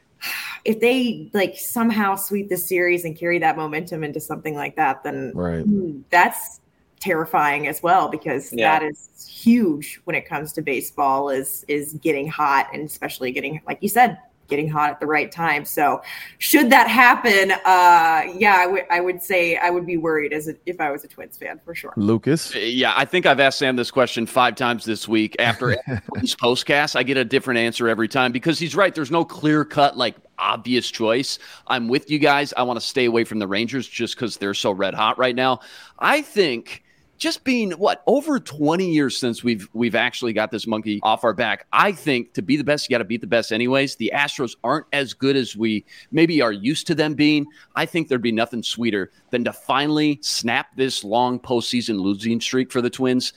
[0.64, 5.04] if they like somehow sweep the series and carry that momentum into something like that,
[5.04, 5.64] then right.
[6.10, 6.60] that's
[7.00, 8.78] terrifying as well because yeah.
[8.78, 13.60] that is huge when it comes to baseball is is getting hot and especially getting
[13.66, 15.64] like you said getting hot at the right time.
[15.64, 16.02] So,
[16.38, 20.48] should that happen, uh, yeah, I would I would say I would be worried as
[20.48, 21.92] a, if I was a Twins fan for sure.
[21.96, 25.36] Lucas, uh, yeah, I think I've asked Sam this question five times this week.
[25.38, 25.76] After
[26.14, 28.94] this postcast, I get a different answer every time because he's right.
[28.94, 31.38] There's no clear cut like obvious choice.
[31.66, 32.52] I'm with you guys.
[32.56, 35.34] I want to stay away from the Rangers just because they're so red hot right
[35.34, 35.60] now.
[35.98, 36.83] I think
[37.24, 41.34] just being what over 20 years since we've we've actually got this monkey off our
[41.34, 43.96] back i think to be the best you got to beat the best anyways.
[43.96, 47.46] The astros aren't as good as we maybe are used to them being.
[47.74, 52.70] I think there'd be nothing sweeter than to finally snap this long postseason losing streak
[52.70, 53.32] for the twins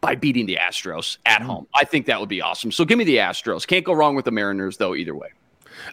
[0.00, 1.50] by beating the astros at mm-hmm.
[1.50, 1.66] home.
[1.74, 2.72] I think that would be awesome.
[2.72, 3.66] So give me the astros.
[3.66, 5.28] Can't go wrong with the mariners though either way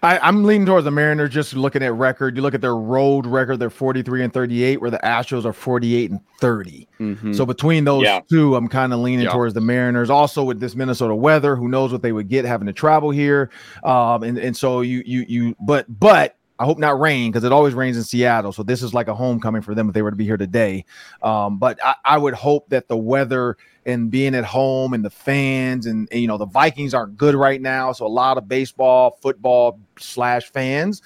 [0.01, 2.35] I, am leaning towards the Mariners just looking at record.
[2.35, 6.11] You look at their road record, they're 43 and 38, where the Astros are 48
[6.11, 6.87] and 30.
[6.99, 7.33] Mm-hmm.
[7.33, 8.21] So between those yeah.
[8.29, 9.31] two, I'm kind of leaning yeah.
[9.31, 10.09] towards the Mariners.
[10.09, 13.49] Also with this Minnesota weather, who knows what they would get having to travel here.
[13.83, 17.51] Um, and, and so you you you but but I hope not rain because it
[17.51, 18.53] always rains in Seattle.
[18.53, 20.85] So this is like a homecoming for them if they were to be here today.
[21.21, 25.09] Um, but I, I, would hope that the weather and being at home and the
[25.09, 27.91] fans and, and, you know the Vikings aren't good right now.
[27.91, 31.01] So a lot of baseball, football slash fans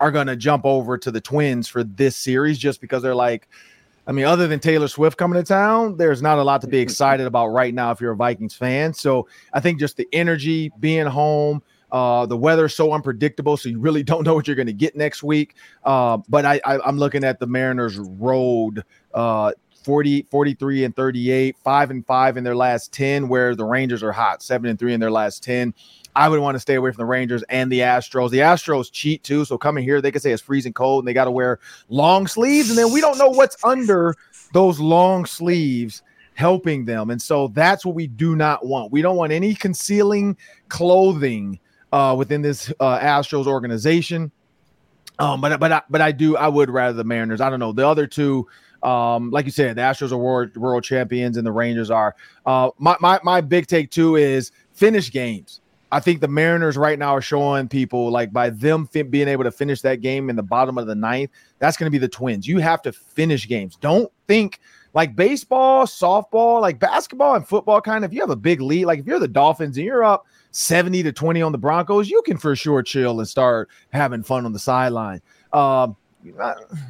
[0.00, 3.48] are going to jump over to the Twins for this series just because they're like.
[4.06, 6.78] I mean, other than Taylor Swift coming to town, there's not a lot to be
[6.80, 8.92] excited about right now if you're a Vikings fan.
[8.92, 13.78] So I think just the energy, being home, uh, the weather's so unpredictable, so you
[13.78, 15.54] really don't know what you're going to get next week.
[15.84, 21.56] Uh, but I, I, am looking at the Mariners' road uh, 40, 43 and 38,
[21.64, 24.92] five and five in their last 10, where the Rangers are hot, seven and three
[24.92, 25.74] in their last 10.
[26.14, 28.30] I would want to stay away from the Rangers and the Astros.
[28.30, 31.14] The Astros cheat too, so coming here, they can say it's freezing cold and they
[31.14, 34.14] got to wear long sleeves, and then we don't know what's under
[34.52, 36.02] those long sleeves
[36.34, 37.10] helping them.
[37.10, 38.92] And so that's what we do not want.
[38.92, 40.36] We don't want any concealing
[40.68, 41.60] clothing
[41.92, 44.30] uh, within this uh, Astros organization.
[45.18, 47.40] Um, but but I, but I do I would rather the Mariners.
[47.40, 48.48] I don't know the other two.
[48.82, 52.16] Um, like you said, the Astros are world, world champions and the Rangers are.
[52.46, 55.60] Uh, my, my my big take too is finish games.
[55.92, 59.50] I think the Mariners right now are showing people like by them being able to
[59.50, 62.46] finish that game in the bottom of the ninth, that's going to be the Twins.
[62.46, 63.76] You have to finish games.
[63.80, 64.60] Don't think
[64.94, 67.80] like baseball, softball, like basketball and football.
[67.80, 70.04] Kind of, if you have a big lead, like if you're the Dolphins and you're
[70.04, 74.22] up 70 to 20 on the Broncos, you can for sure chill and start having
[74.22, 75.20] fun on the sideline.
[75.52, 75.96] Um,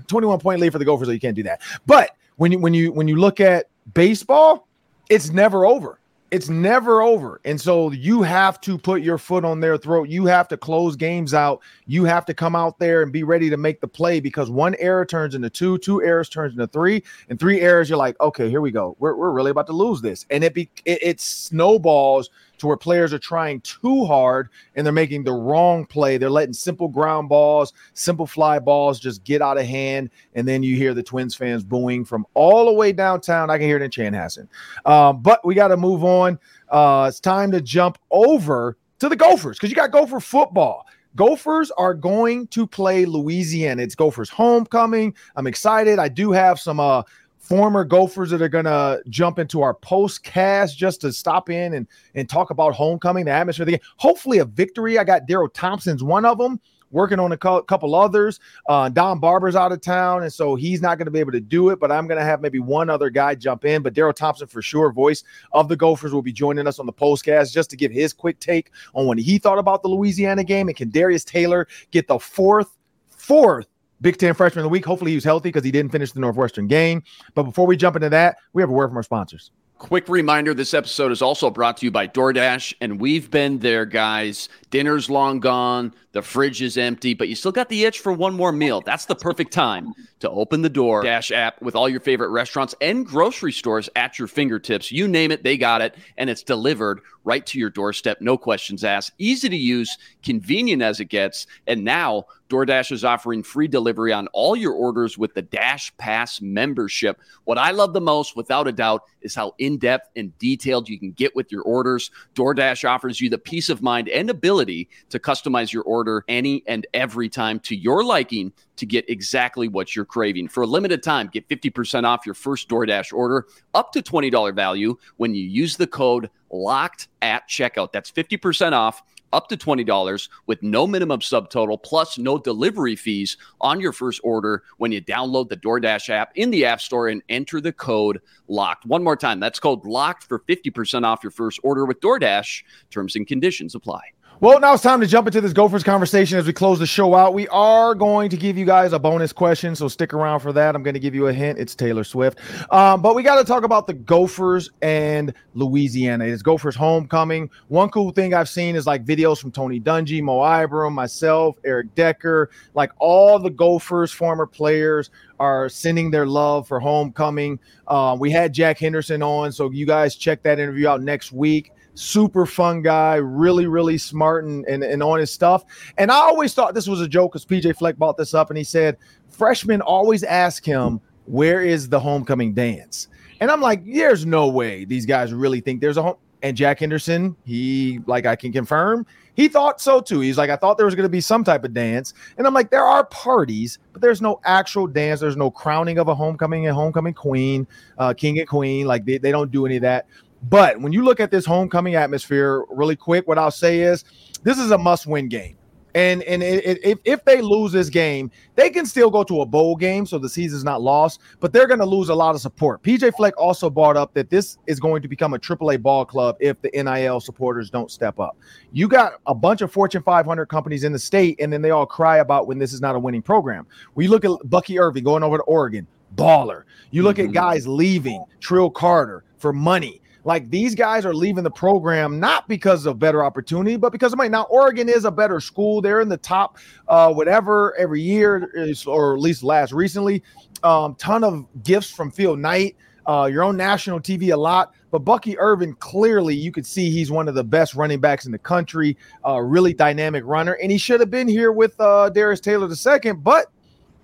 [0.09, 1.61] 21 point lead for the Gophers, so you can't do that.
[1.87, 4.67] But when you when you when you look at baseball,
[5.09, 6.01] it's never over.
[6.31, 7.41] It's never over.
[7.45, 10.09] And so you have to put your foot on their throat.
[10.09, 11.61] You have to close games out.
[11.87, 14.77] You have to come out there and be ready to make the play because one
[14.79, 18.49] error turns into two, two errors turns into three, and three errors, you're like, okay,
[18.49, 18.97] here we go.
[19.01, 20.25] We're, we're really about to lose this.
[20.31, 24.93] And it be it, it snowballs to where players are trying too hard and they're
[24.93, 26.19] making the wrong play.
[26.19, 30.11] They're letting simple ground balls, simple fly balls just get out of hand.
[30.35, 33.51] And then you hear the Twins fans booing from all the way downtown.
[33.51, 34.47] I can hear it in Chanhassen.
[34.85, 36.39] Um, but we got to move on.
[36.69, 40.87] Uh, it's time to jump over to the Gophers because you got Gopher football.
[41.17, 43.83] Gophers are going to play Louisiana.
[43.83, 45.15] It's Gophers homecoming.
[45.35, 45.99] I'm excited.
[45.99, 47.03] I do have some uh,
[47.51, 51.75] former Gophers that are going to jump into our post cast just to stop in
[51.75, 53.81] and, and talk about homecoming, the atmosphere of the game.
[53.97, 54.99] Hopefully, a victory.
[54.99, 56.61] I got Darrell Thompson's one of them,
[56.93, 58.39] working on a couple others.
[58.69, 61.41] Uh, Don Barber's out of town, and so he's not going to be able to
[61.41, 63.83] do it, but I'm going to have maybe one other guy jump in.
[63.83, 66.93] But Darrell Thompson, for sure, voice of the Gophers, will be joining us on the
[66.93, 70.69] postcast just to give his quick take on what he thought about the Louisiana game.
[70.69, 72.79] And can Darius Taylor get the fourth,
[73.11, 73.67] fourth
[74.01, 74.85] Big Ten Freshman of the Week.
[74.85, 77.03] Hopefully, he's healthy because he didn't finish the Northwestern game.
[77.35, 79.51] But before we jump into that, we have a word from our sponsors.
[79.79, 83.87] Quick reminder this episode is also brought to you by DoorDash, and we've been there,
[83.87, 84.51] guys.
[84.69, 88.35] Dinner's long gone, the fridge is empty, but you still got the itch for one
[88.35, 88.83] more meal.
[88.83, 92.75] That's the perfect time to open the Door Dash app with all your favorite restaurants
[92.81, 94.93] and grocery stores at your fingertips.
[94.93, 98.85] You name it, they got it, and it's delivered right to your doorstep, no questions
[98.85, 99.13] asked.
[99.19, 104.27] Easy to use, convenient as it gets, and now DoorDash is offering free delivery on
[104.29, 107.21] all your orders with the Dash Pass membership.
[107.45, 110.99] What I love the most, without a doubt, is how in depth and detailed you
[110.99, 112.11] can get with your orders.
[112.35, 116.87] DoorDash offers you the peace of mind and ability to customize your order any and
[116.93, 120.49] every time to your liking to get exactly what you're craving.
[120.49, 124.97] For a limited time, get 50% off your first DoorDash order up to $20 value
[125.17, 127.93] when you use the code LOCKED at checkout.
[127.93, 129.03] That's 50% off
[129.33, 134.65] up to $20 with no minimum subtotal plus no delivery fees on your first order
[134.79, 138.87] when you download the DoorDash app in the App Store and enter the code LOCKED.
[138.87, 142.65] One more time, that's code LOCKED for 50% off your first order with DoorDash.
[142.91, 144.03] Terms and conditions apply.
[144.43, 147.15] Well, now it's time to jump into this Gophers conversation as we close the show
[147.15, 147.35] out.
[147.35, 150.75] We are going to give you guys a bonus question, so stick around for that.
[150.75, 151.59] I'm going to give you a hint.
[151.59, 152.39] It's Taylor Swift.
[152.73, 156.25] Um, but we got to talk about the Gophers and Louisiana.
[156.25, 157.51] It's Gophers homecoming.
[157.69, 161.95] One cool thing I've seen is like videos from Tony Dungy, Mo Ibrahim, myself, Eric
[161.95, 167.59] Decker, like all the Gophers former players are sending their love for homecoming.
[167.87, 171.73] Uh, we had Jack Henderson on, so you guys check that interview out next week
[171.95, 175.65] super fun guy, really, really smart and, and, and on his stuff.
[175.99, 178.57] And I always thought this was a joke because PJ Fleck brought this up and
[178.57, 178.97] he said,
[179.29, 183.09] freshmen always ask him, where is the homecoming dance?
[183.41, 186.17] And I'm like, there's no way these guys really think there's a home.
[186.43, 190.21] And Jack Henderson, he, like, I can confirm, he thought so too.
[190.21, 192.15] He's like, I thought there was going to be some type of dance.
[192.39, 195.21] And I'm like, there are parties, but there's no actual dance.
[195.21, 197.67] There's no crowning of a homecoming and homecoming queen,
[197.99, 198.87] uh, king and queen.
[198.87, 200.07] Like, they, they don't do any of that.
[200.45, 204.05] But when you look at this homecoming atmosphere, really quick, what I'll say is
[204.43, 205.57] this is a must-win game.
[205.95, 209.41] And and it, it, if, if they lose this game, they can still go to
[209.41, 211.21] a bowl game, so the season's not lost.
[211.41, 212.83] But they're going to lose a lot of support.
[212.83, 216.37] PJ Fleck also brought up that this is going to become a AAA ball club
[216.39, 218.37] if the NIL supporters don't step up.
[218.73, 221.87] You got a bunch of Fortune 500 companies in the state, and then they all
[221.87, 223.67] cry about when this is not a winning program.
[223.95, 226.65] We look at Bucky Irving going over to Oregon, baller.
[226.93, 227.29] You look mm-hmm.
[227.31, 230.00] at guys leaving, Trill Carter for money.
[230.25, 234.19] Like these guys are leaving the program not because of better opportunity, but because of
[234.19, 234.29] money.
[234.29, 235.81] Now, Oregon is a better school.
[235.81, 236.59] They're in the top,
[236.89, 238.51] uh, whatever, every year,
[238.87, 240.23] or at least last recently.
[240.63, 242.77] Um, ton of gifts from Phil Knight.
[243.07, 247.27] Uh, on national TV a lot, but Bucky Irving clearly you could see he's one
[247.29, 248.97] of the best running backs in the country,
[249.27, 253.13] uh, really dynamic runner, and he should have been here with uh, Darius Taylor II,
[253.15, 253.47] but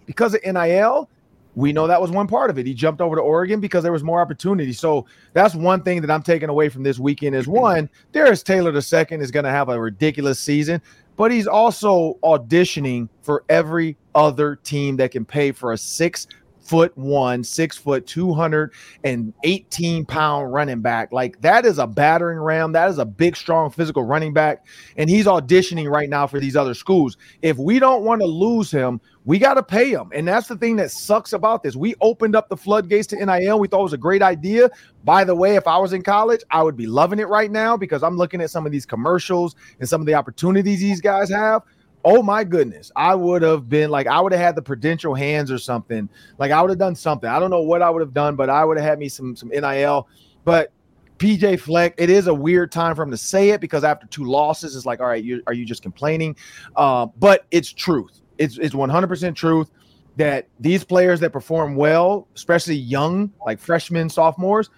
[0.07, 1.09] because of NIL,
[1.57, 2.67] we know that was one part of it.
[2.67, 4.75] He jumped over to Oregon because there was more opportunity.
[4.75, 8.73] So that's one thing that I'm taking away from this weekend is one, Darius Taylor
[8.73, 10.81] II is going to have a ridiculous season,
[11.17, 16.27] but he's also auditioning for every other team that can pay for a six
[16.67, 21.13] foot one, six foot, 218 pound running back.
[21.13, 22.73] Like that is a battering ram.
[22.73, 24.67] That is a big, strong, physical running back.
[24.97, 27.17] And he's auditioning right now for these other schools.
[27.43, 30.11] If we don't want to lose him, we got to pay him.
[30.13, 31.75] And that's the thing that sucks about this.
[31.75, 33.59] We opened up the floodgates to NIL.
[33.59, 34.71] We thought it was a great idea.
[35.05, 37.77] By the way, if I was in college, I would be loving it right now
[37.77, 41.29] because I'm looking at some of these commercials and some of the opportunities these guys
[41.31, 41.63] have
[42.07, 45.51] oh my goodness, I would have been like, I would have had the prudential hands
[45.51, 46.09] or something.
[46.39, 47.29] Like I would have done something.
[47.29, 49.35] I don't know what I would have done, but I would have had me some
[49.35, 50.09] some NIL.
[50.45, 50.71] But
[51.19, 54.23] PJ Fleck, it is a weird time for him to say it because after two
[54.23, 56.37] losses, it's like, all right, you, are you just complaining?
[56.77, 58.23] Uh, but it's truth.
[58.39, 59.69] It's it's 100% truth
[60.17, 64.71] that these players that perform well, especially young, like freshmen, sophomores,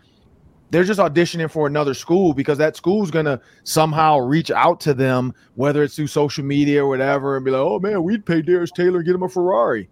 [0.71, 5.35] they're just auditioning for another school because that school's gonna somehow reach out to them,
[5.55, 8.71] whether it's through social media or whatever, and be like, "Oh man, we'd pay Darius
[8.71, 9.89] Taylor, get him a Ferrari."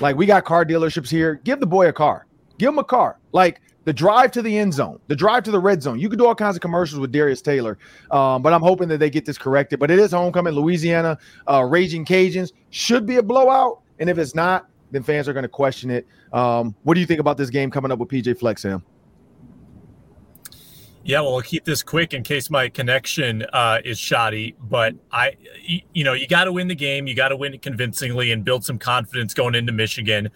[0.00, 1.40] Like we got car dealerships here.
[1.44, 2.26] Give the boy a car.
[2.58, 3.18] Give him a car.
[3.32, 5.98] Like the drive to the end zone, the drive to the red zone.
[5.98, 7.78] You could do all kinds of commercials with Darius Taylor,
[8.10, 9.78] um, but I'm hoping that they get this corrected.
[9.78, 14.34] But it is homecoming, Louisiana, uh, Raging Cajuns should be a blowout, and if it's
[14.34, 16.06] not, then fans are going to question it.
[16.32, 18.82] Um, what do you think about this game coming up with PJ Fleck, Sam?
[21.06, 24.56] Yeah, well, I'll keep this quick in case my connection uh, is shoddy.
[24.60, 25.36] But I,
[25.94, 27.06] you know, you got to win the game.
[27.06, 30.28] You got to win it convincingly and build some confidence going into Michigan.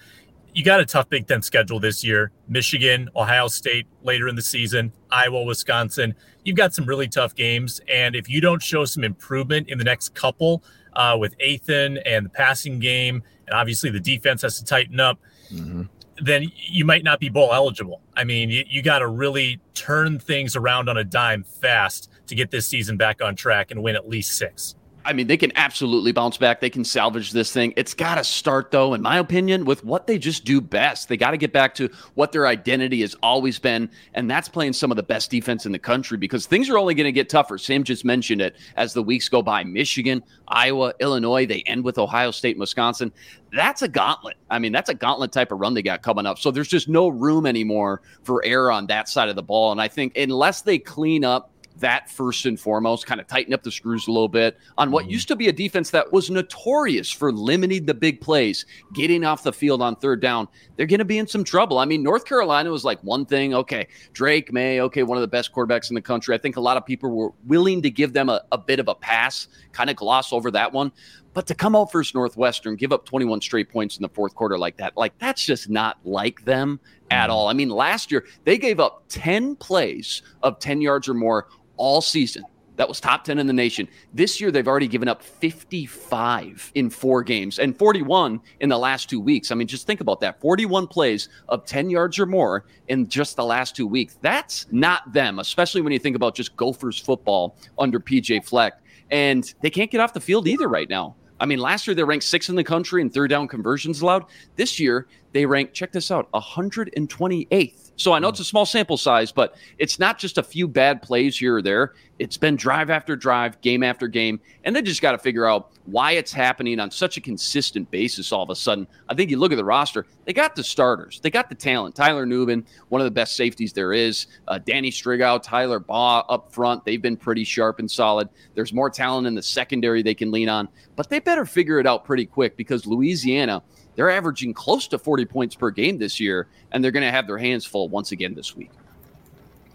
[0.55, 4.43] You got a tough Big Ten schedule this year: Michigan, Ohio State later in the
[4.43, 6.15] season, Iowa, Wisconsin.
[6.45, 9.85] You've got some really tough games, and if you don't show some improvement in the
[9.85, 10.63] next couple
[10.93, 15.19] uh, with Athan and the passing game, and obviously the defense has to tighten up.
[15.53, 15.83] Mm-hmm
[16.23, 18.01] then you might not be bowl eligible.
[18.17, 22.35] I mean, you, you got to really turn things around on a dime fast to
[22.35, 24.75] get this season back on track and win at least six.
[25.05, 26.61] I mean, they can absolutely bounce back.
[26.61, 27.73] They can salvage this thing.
[27.77, 31.09] It's got to start, though, in my opinion, with what they just do best.
[31.09, 34.75] They got to get back to what their identity has always been, and that's playing
[34.75, 37.29] some of the best defense in the country because things are only going to get
[37.29, 37.57] tougher.
[37.57, 39.65] Sam just mentioned it as the weeks go by.
[39.65, 43.11] Michigan, Iowa, Illinois, they end with Ohio State, and Wisconsin.
[43.53, 44.37] That's a gauntlet.
[44.51, 46.39] I mean, that's a gauntlet type of run they got coming up.
[46.39, 49.73] So there's just no room anymore for error on that side of the ball.
[49.73, 53.63] And I think unless they clean up that first and foremost, kind of tighten up
[53.63, 55.13] the screws a little bit on what mm-hmm.
[55.13, 59.43] used to be a defense that was notorious for limiting the big plays, getting off
[59.43, 60.49] the field on third down.
[60.77, 61.79] They're going to be in some trouble.
[61.79, 63.55] I mean, North Carolina was like one thing.
[63.55, 66.35] Okay, Drake Maye, okay, one of the best quarterbacks in the country.
[66.35, 68.89] I think a lot of people were willing to give them a, a bit of
[68.89, 70.93] a pass, kind of gloss over that one.
[71.33, 74.59] But to come out first Northwestern, give up 21 straight points in the fourth quarter
[74.59, 77.33] like that, like that's just not like them at mm-hmm.
[77.33, 77.49] all.
[77.49, 81.47] I mean, last year they gave up 10 plays of 10 yards or more
[81.81, 82.45] all season.
[82.77, 83.87] that was top 10 in the nation.
[84.15, 89.11] This year, they've already given up 55 in four games and 41 in the last
[89.11, 89.51] two weeks.
[89.51, 93.37] I mean, just think about that 41 plays of 10 yards or more in just
[93.37, 94.17] the last two weeks.
[94.23, 98.81] That's not them, especially when you think about just Gophers football under PJ Fleck.
[99.11, 101.17] And they can't get off the field either right now.
[101.41, 104.27] I mean, last year they ranked sixth in the country in third down conversions allowed.
[104.57, 107.90] This year they rank, check this out, 128th.
[108.01, 111.03] So I know it's a small sample size, but it's not just a few bad
[111.03, 111.93] plays here or there.
[112.19, 114.41] It's been drive after drive, game after game.
[114.65, 118.33] And they just got to figure out why it's happening on such a consistent basis
[118.33, 118.87] all of a sudden.
[119.11, 121.95] I think you look at the roster, they got the starters, they got the talent.
[121.95, 124.29] Tyler Nubin, one of the best safeties there is.
[124.49, 126.87] Uh, Danny Striggow, Tyler Baugh up front.
[126.87, 128.31] They've been pretty sharp and solid.
[128.55, 131.87] There's more talent in the secondary they can lean on, but they better figure it
[131.87, 133.63] out pretty quick because Louisiana–
[134.01, 137.27] they're averaging close to 40 points per game this year, and they're going to have
[137.27, 138.71] their hands full once again this week.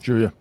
[0.01, 0.33] Julia.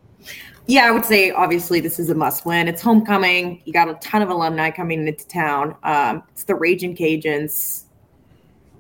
[0.66, 2.66] Yeah, I would say obviously this is a must win.
[2.66, 3.61] It's homecoming.
[3.66, 5.76] You got a ton of alumni coming into town.
[5.82, 7.82] Um, it's the Raging Cajuns.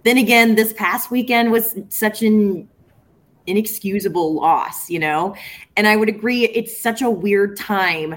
[0.04, 2.66] Then again, this past weekend was such an
[3.46, 5.36] inexcusable loss, you know?
[5.76, 8.16] And I would agree, it's such a weird time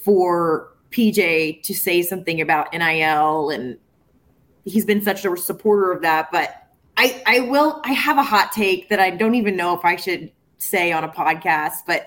[0.00, 3.78] for PJ to say something about NIL and
[4.64, 6.30] he's been such a supporter of that.
[6.32, 9.84] But I, I will, I have a hot take that I don't even know if
[9.84, 12.06] I should say on a podcast, but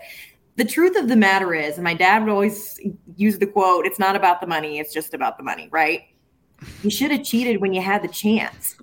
[0.55, 2.80] the truth of the matter is, and my dad would always
[3.16, 6.01] use the quote, it's not about the money, it's just about the money, right?
[6.82, 8.76] You should have cheated when you had the chance.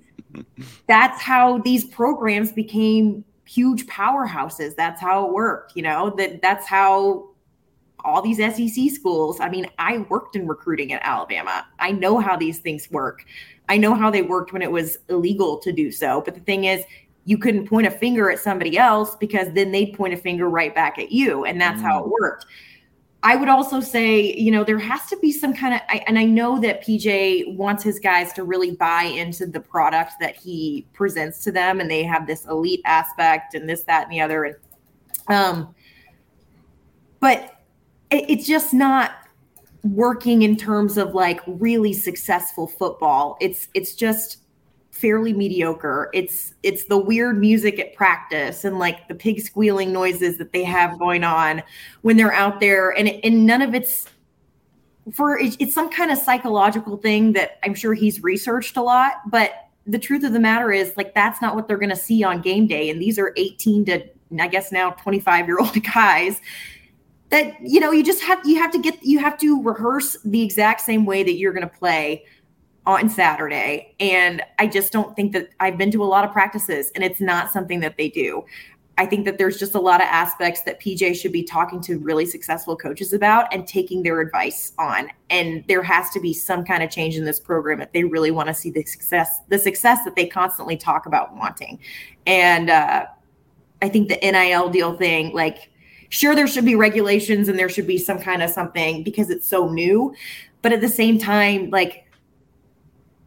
[0.87, 4.75] That's how these programs became huge powerhouses.
[4.75, 7.29] That's how it worked, you know, that that's how
[8.05, 9.39] all these SEC schools.
[9.39, 11.65] I mean, I worked in recruiting at Alabama.
[11.79, 13.25] I know how these things work.
[13.67, 16.21] I know how they worked when it was illegal to do so.
[16.21, 16.85] But the thing is,
[17.25, 20.73] you couldn't point a finger at somebody else because then they'd point a finger right
[20.73, 21.43] back at you.
[21.45, 21.85] And that's mm.
[21.85, 22.11] how it mm.
[22.11, 22.45] worked.
[23.23, 26.19] I would also say, you know, there has to be some kind of, I, and
[26.19, 30.85] I know that PJ wants his guys to really buy into the product that he
[30.93, 34.43] presents to them, and they have this elite aspect and this, that, and the other.
[34.43, 34.55] And,
[35.27, 35.75] um,
[37.19, 37.54] but
[38.09, 39.11] it, it's just not
[39.83, 43.37] working in terms of like really successful football.
[43.39, 44.37] It's it's just
[44.91, 46.09] fairly mediocre.
[46.13, 50.63] It's it's the weird music at practice and like the pig squealing noises that they
[50.63, 51.61] have going on
[52.01, 54.07] when they're out there and and none of it's
[55.13, 59.51] for it's some kind of psychological thing that I'm sure he's researched a lot, but
[59.85, 62.41] the truth of the matter is like that's not what they're going to see on
[62.41, 64.03] game day and these are 18 to
[64.39, 66.41] I guess now 25 year old guys
[67.35, 70.41] that you know you just have you have to get you have to rehearse the
[70.41, 72.23] exact same way that you're going to play
[72.85, 76.91] on Saturday and I just don't think that I've been to a lot of practices
[76.95, 78.45] and it's not something that they do.
[78.97, 81.99] I think that there's just a lot of aspects that PJ should be talking to
[81.99, 85.09] really successful coaches about and taking their advice on.
[85.29, 88.31] And there has to be some kind of change in this program if they really
[88.31, 91.79] want to see the success, the success that they constantly talk about wanting.
[92.25, 93.07] And uh,
[93.81, 95.69] I think the NIL deal thing, like
[96.09, 99.47] sure there should be regulations and there should be some kind of something because it's
[99.47, 100.13] so new
[100.61, 102.05] but at the same time like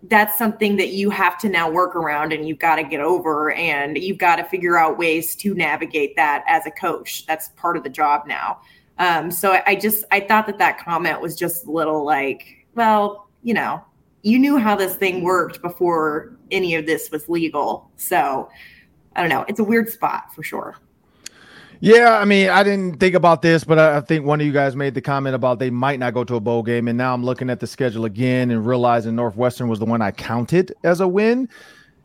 [0.04, 3.52] that's something that you have to now work around and you've got to get over
[3.52, 7.26] and you've got to figure out ways to navigate that as a coach.
[7.26, 8.60] That's part of the job now.
[8.98, 13.28] Um, so I just i thought that that comment was just a little like well
[13.42, 13.84] you know
[14.22, 17.90] you knew how this thing worked before any of this was legal.
[17.96, 18.48] So
[19.14, 19.44] i don't know.
[19.48, 20.76] It's a weird spot for sure
[21.80, 24.74] yeah, I mean, I didn't think about this, but I, think one of you guys
[24.74, 26.88] made the comment about they might not go to a bowl game.
[26.88, 30.10] And now I'm looking at the schedule again and realizing Northwestern was the one I
[30.10, 31.48] counted as a win.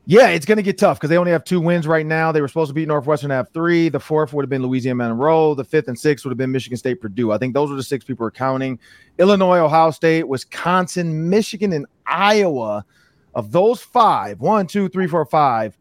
[0.05, 2.31] Yeah, it's going to get tough because they only have two wins right now.
[2.31, 3.87] They were supposed to beat Northwestern to have three.
[3.87, 5.55] The fourth would have been Louisiana Monroe.
[5.55, 7.31] The fifth and sixth would have been Michigan State, Purdue.
[7.31, 8.79] I think those were the six people were counting.
[9.17, 12.85] Illinois, Ohio State, Wisconsin, Michigan, and Iowa.
[13.33, 15.75] Of those five, one, two, three, four, five,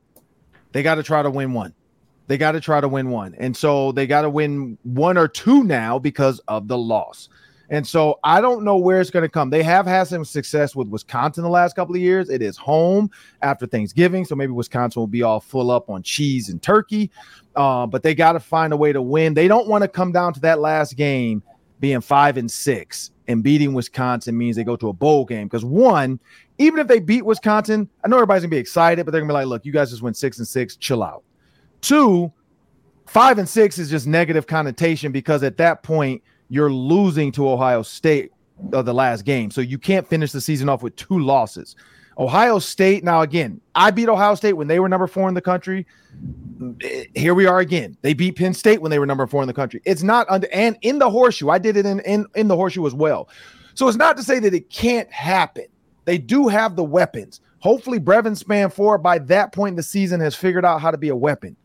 [0.71, 1.75] they got to try to win one.
[2.27, 3.35] They got to try to win one.
[3.39, 7.29] And so they got to win one or two now because of the loss.
[7.69, 9.49] And so I don't know where it's going to come.
[9.49, 12.29] They have had some success with Wisconsin the last couple of years.
[12.29, 13.11] It is home
[13.41, 14.27] after Thanksgiving.
[14.27, 17.11] So maybe Wisconsin will be all full up on cheese and turkey.
[17.57, 19.33] Uh, but they got to find a way to win.
[19.33, 21.43] They don't want to come down to that last game
[21.81, 25.47] being five and six and beating Wisconsin means they go to a bowl game.
[25.47, 26.21] Because one,
[26.59, 29.35] even if they beat Wisconsin, I know everybody's gonna be excited, but they're gonna be
[29.35, 31.25] like, look, you guys just went six and six, chill out.
[31.83, 32.33] Two,
[33.07, 37.83] five and six is just negative connotation because at that point you're losing to Ohio
[37.83, 38.33] State
[38.73, 39.51] of the last game.
[39.51, 41.77] So you can't finish the season off with two losses.
[42.19, 43.05] Ohio State.
[43.05, 45.87] Now, again, I beat Ohio State when they were number four in the country.
[47.15, 47.97] Here we are again.
[48.03, 49.81] They beat Penn State when they were number four in the country.
[49.85, 51.49] It's not under and in the horseshoe.
[51.49, 53.29] I did it in in, in the horseshoe as well.
[53.75, 55.65] So it's not to say that it can't happen.
[56.05, 57.41] They do have the weapons.
[57.61, 61.09] Hopefully, Brevyn Spann-Ford by that point in the season has figured out how to be
[61.09, 61.57] a weapon.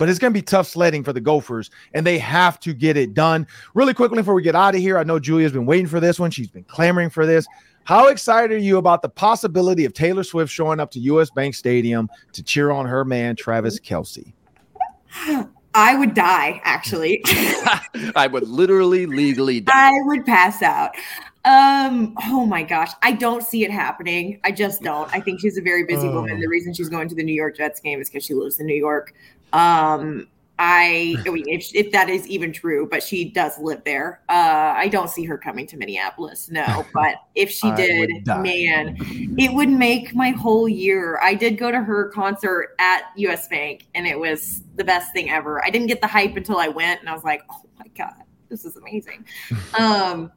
[0.00, 2.96] But it's going to be tough sledding for the Gophers, and they have to get
[2.96, 3.46] it done.
[3.74, 6.18] Really quickly before we get out of here, I know Julia's been waiting for this
[6.18, 6.30] one.
[6.30, 7.46] She's been clamoring for this.
[7.84, 11.54] How excited are you about the possibility of Taylor Swift showing up to US Bank
[11.54, 14.32] Stadium to cheer on her man, Travis Kelce?
[15.74, 17.20] I would die, actually.
[18.16, 19.90] I would literally legally die.
[19.90, 20.92] I would pass out.
[21.44, 24.40] Um, oh my gosh, I don't see it happening.
[24.44, 25.12] I just don't.
[25.14, 26.38] I think she's a very busy woman.
[26.38, 28.66] The reason she's going to the New York Jets game is because she lives in
[28.66, 29.14] New York.
[29.52, 30.28] Um,
[30.62, 34.20] I, I mean, if, if that is even true, but she does live there.
[34.28, 36.50] Uh, I don't see her coming to Minneapolis.
[36.50, 38.94] No, but if she did, man,
[39.38, 41.18] it would make my whole year.
[41.22, 45.30] I did go to her concert at US Bank, and it was the best thing
[45.30, 45.64] ever.
[45.64, 48.22] I didn't get the hype until I went, and I was like, oh my god,
[48.50, 49.24] this is amazing.
[49.78, 50.30] um,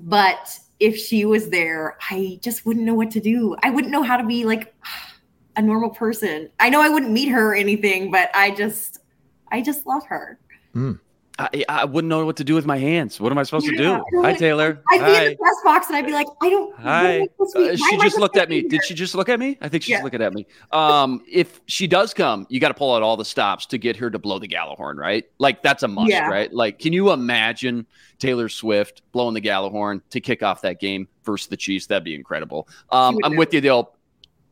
[0.00, 3.56] but if she was there, I just wouldn't know what to do.
[3.62, 4.74] I wouldn't know how to be like
[5.56, 6.50] a normal person.
[6.58, 8.98] I know I wouldn't meet her or anything, but I just,
[9.50, 10.38] I just love her.
[10.74, 10.98] Mm.
[11.40, 13.18] I, I, wouldn't know what to do with my hands.
[13.18, 14.20] What am I supposed yeah, to do?
[14.20, 14.82] Hi, Taylor.
[14.90, 16.78] I'd be in the press box and I'd be like, I don't.
[16.78, 17.20] Hi.
[17.40, 18.60] Uh, she just looked at me.
[18.62, 19.56] Did she just look at me?
[19.62, 20.02] I think she's yeah.
[20.02, 20.46] looking at me.
[20.70, 23.96] Um, if she does come, you got to pull out all the stops to get
[23.96, 25.24] her to blow the Gjallarhorn, right?
[25.38, 26.28] Like that's a must, yeah.
[26.28, 26.52] right?
[26.52, 27.86] Like, can you imagine
[28.18, 31.86] Taylor Swift blowing the Gjallarhorn to kick off that game versus the Chiefs?
[31.86, 32.68] That'd be incredible.
[32.90, 33.92] Um, I'm with you, though.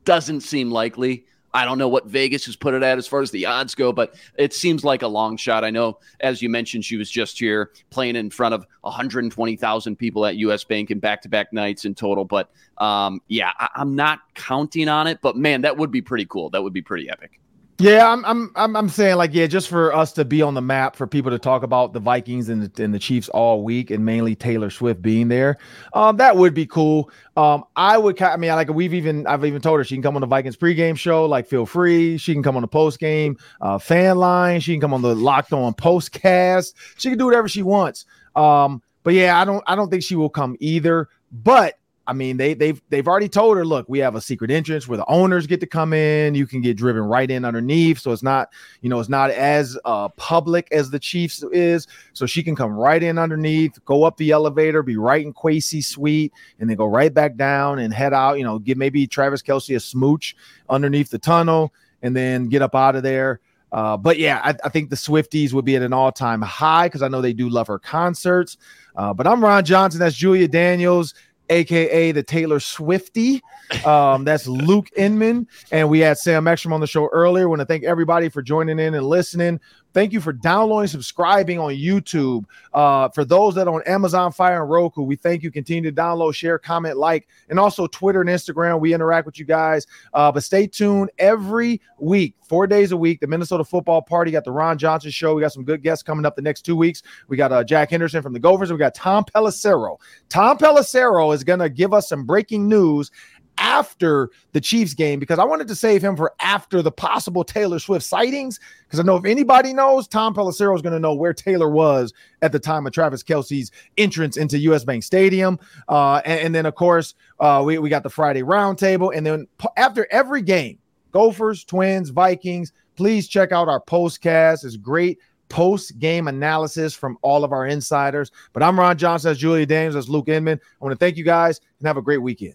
[0.04, 1.26] Doesn't seem likely.
[1.54, 3.92] I don't know what Vegas has put it at as far as the odds go,
[3.92, 5.64] but it seems like a long shot.
[5.64, 10.26] I know, as you mentioned, she was just here playing in front of 120,000 people
[10.26, 12.24] at US Bank in back to back nights in total.
[12.24, 16.26] But um, yeah, I- I'm not counting on it, but man, that would be pretty
[16.26, 16.50] cool.
[16.50, 17.40] That would be pretty epic.
[17.80, 20.60] Yeah, I'm, I'm, I'm, I'm saying like, yeah, just for us to be on the
[20.60, 23.92] map, for people to talk about the Vikings and the, and the Chiefs all week,
[23.92, 25.58] and mainly Taylor Swift being there,
[25.92, 27.08] um, that would be cool.
[27.36, 30.16] Um, I would, I mean, like we've even, I've even told her she can come
[30.16, 32.18] on the Vikings pregame show, like feel free.
[32.18, 34.58] She can come on the post game uh, fan line.
[34.58, 36.74] She can come on the Locked On postcast.
[36.96, 38.06] She can do whatever she wants.
[38.34, 41.08] Um, but yeah, I don't, I don't think she will come either.
[41.30, 41.78] But
[42.08, 44.96] I mean, they they've they've already told her, look, we have a secret entrance where
[44.96, 46.34] the owners get to come in.
[46.34, 48.48] You can get driven right in underneath, so it's not
[48.80, 51.86] you know it's not as uh, public as the Chiefs is.
[52.14, 55.84] So she can come right in underneath, go up the elevator, be right in Kwesi
[55.84, 58.38] suite, and then go right back down and head out.
[58.38, 60.34] You know, give maybe Travis Kelce a smooch
[60.70, 63.38] underneath the tunnel, and then get up out of there.
[63.70, 66.86] Uh, but yeah, I, I, think the Swifties would be at an all time high
[66.86, 68.56] because I know they do love her concerts.
[68.96, 70.00] Uh, but I'm Ron Johnson.
[70.00, 71.12] That's Julia Daniels
[71.50, 73.42] aka the Taylor Swifty.
[73.84, 75.46] Um, that's Luke Inman.
[75.70, 77.48] And we had Sam Ekstrom on the show earlier.
[77.48, 79.60] Want to thank everybody for joining in and listening.
[79.94, 82.44] Thank you for downloading, subscribing on YouTube.
[82.72, 85.50] Uh, for those that are on Amazon Fire and Roku, we thank you.
[85.50, 88.80] Continue to download, share, comment, like, and also Twitter and Instagram.
[88.80, 89.86] We interact with you guys.
[90.12, 93.20] Uh, but stay tuned every week, four days a week.
[93.20, 95.34] The Minnesota Football Party got the Ron Johnson Show.
[95.34, 97.02] We got some good guests coming up the next two weeks.
[97.28, 98.70] We got uh, Jack Henderson from the Gophers.
[98.70, 99.98] We got Tom Pelissero.
[100.28, 103.10] Tom Pelissero is going to give us some breaking news
[103.58, 107.78] after the Chiefs game because I wanted to save him for after the possible Taylor
[107.78, 108.60] Swift sightings.
[108.84, 112.12] Because I know if anybody knows, Tom Pelissero is going to know where Taylor was
[112.42, 115.58] at the time of Travis Kelce's entrance into US Bank Stadium.
[115.88, 119.14] Uh, and, and, then, of course, uh, we, we got the Friday roundtable.
[119.14, 119.46] And then
[119.76, 120.78] after every game,
[121.12, 124.64] Gophers, Twins, Vikings, please check out our postcast.
[124.64, 128.30] It's great post game analysis from all of our insiders.
[128.52, 130.60] But I'm Ron Johnson, that's Julia Daniels, that's Luke Inman.
[130.60, 132.54] I want to thank you guys and have a great weekend.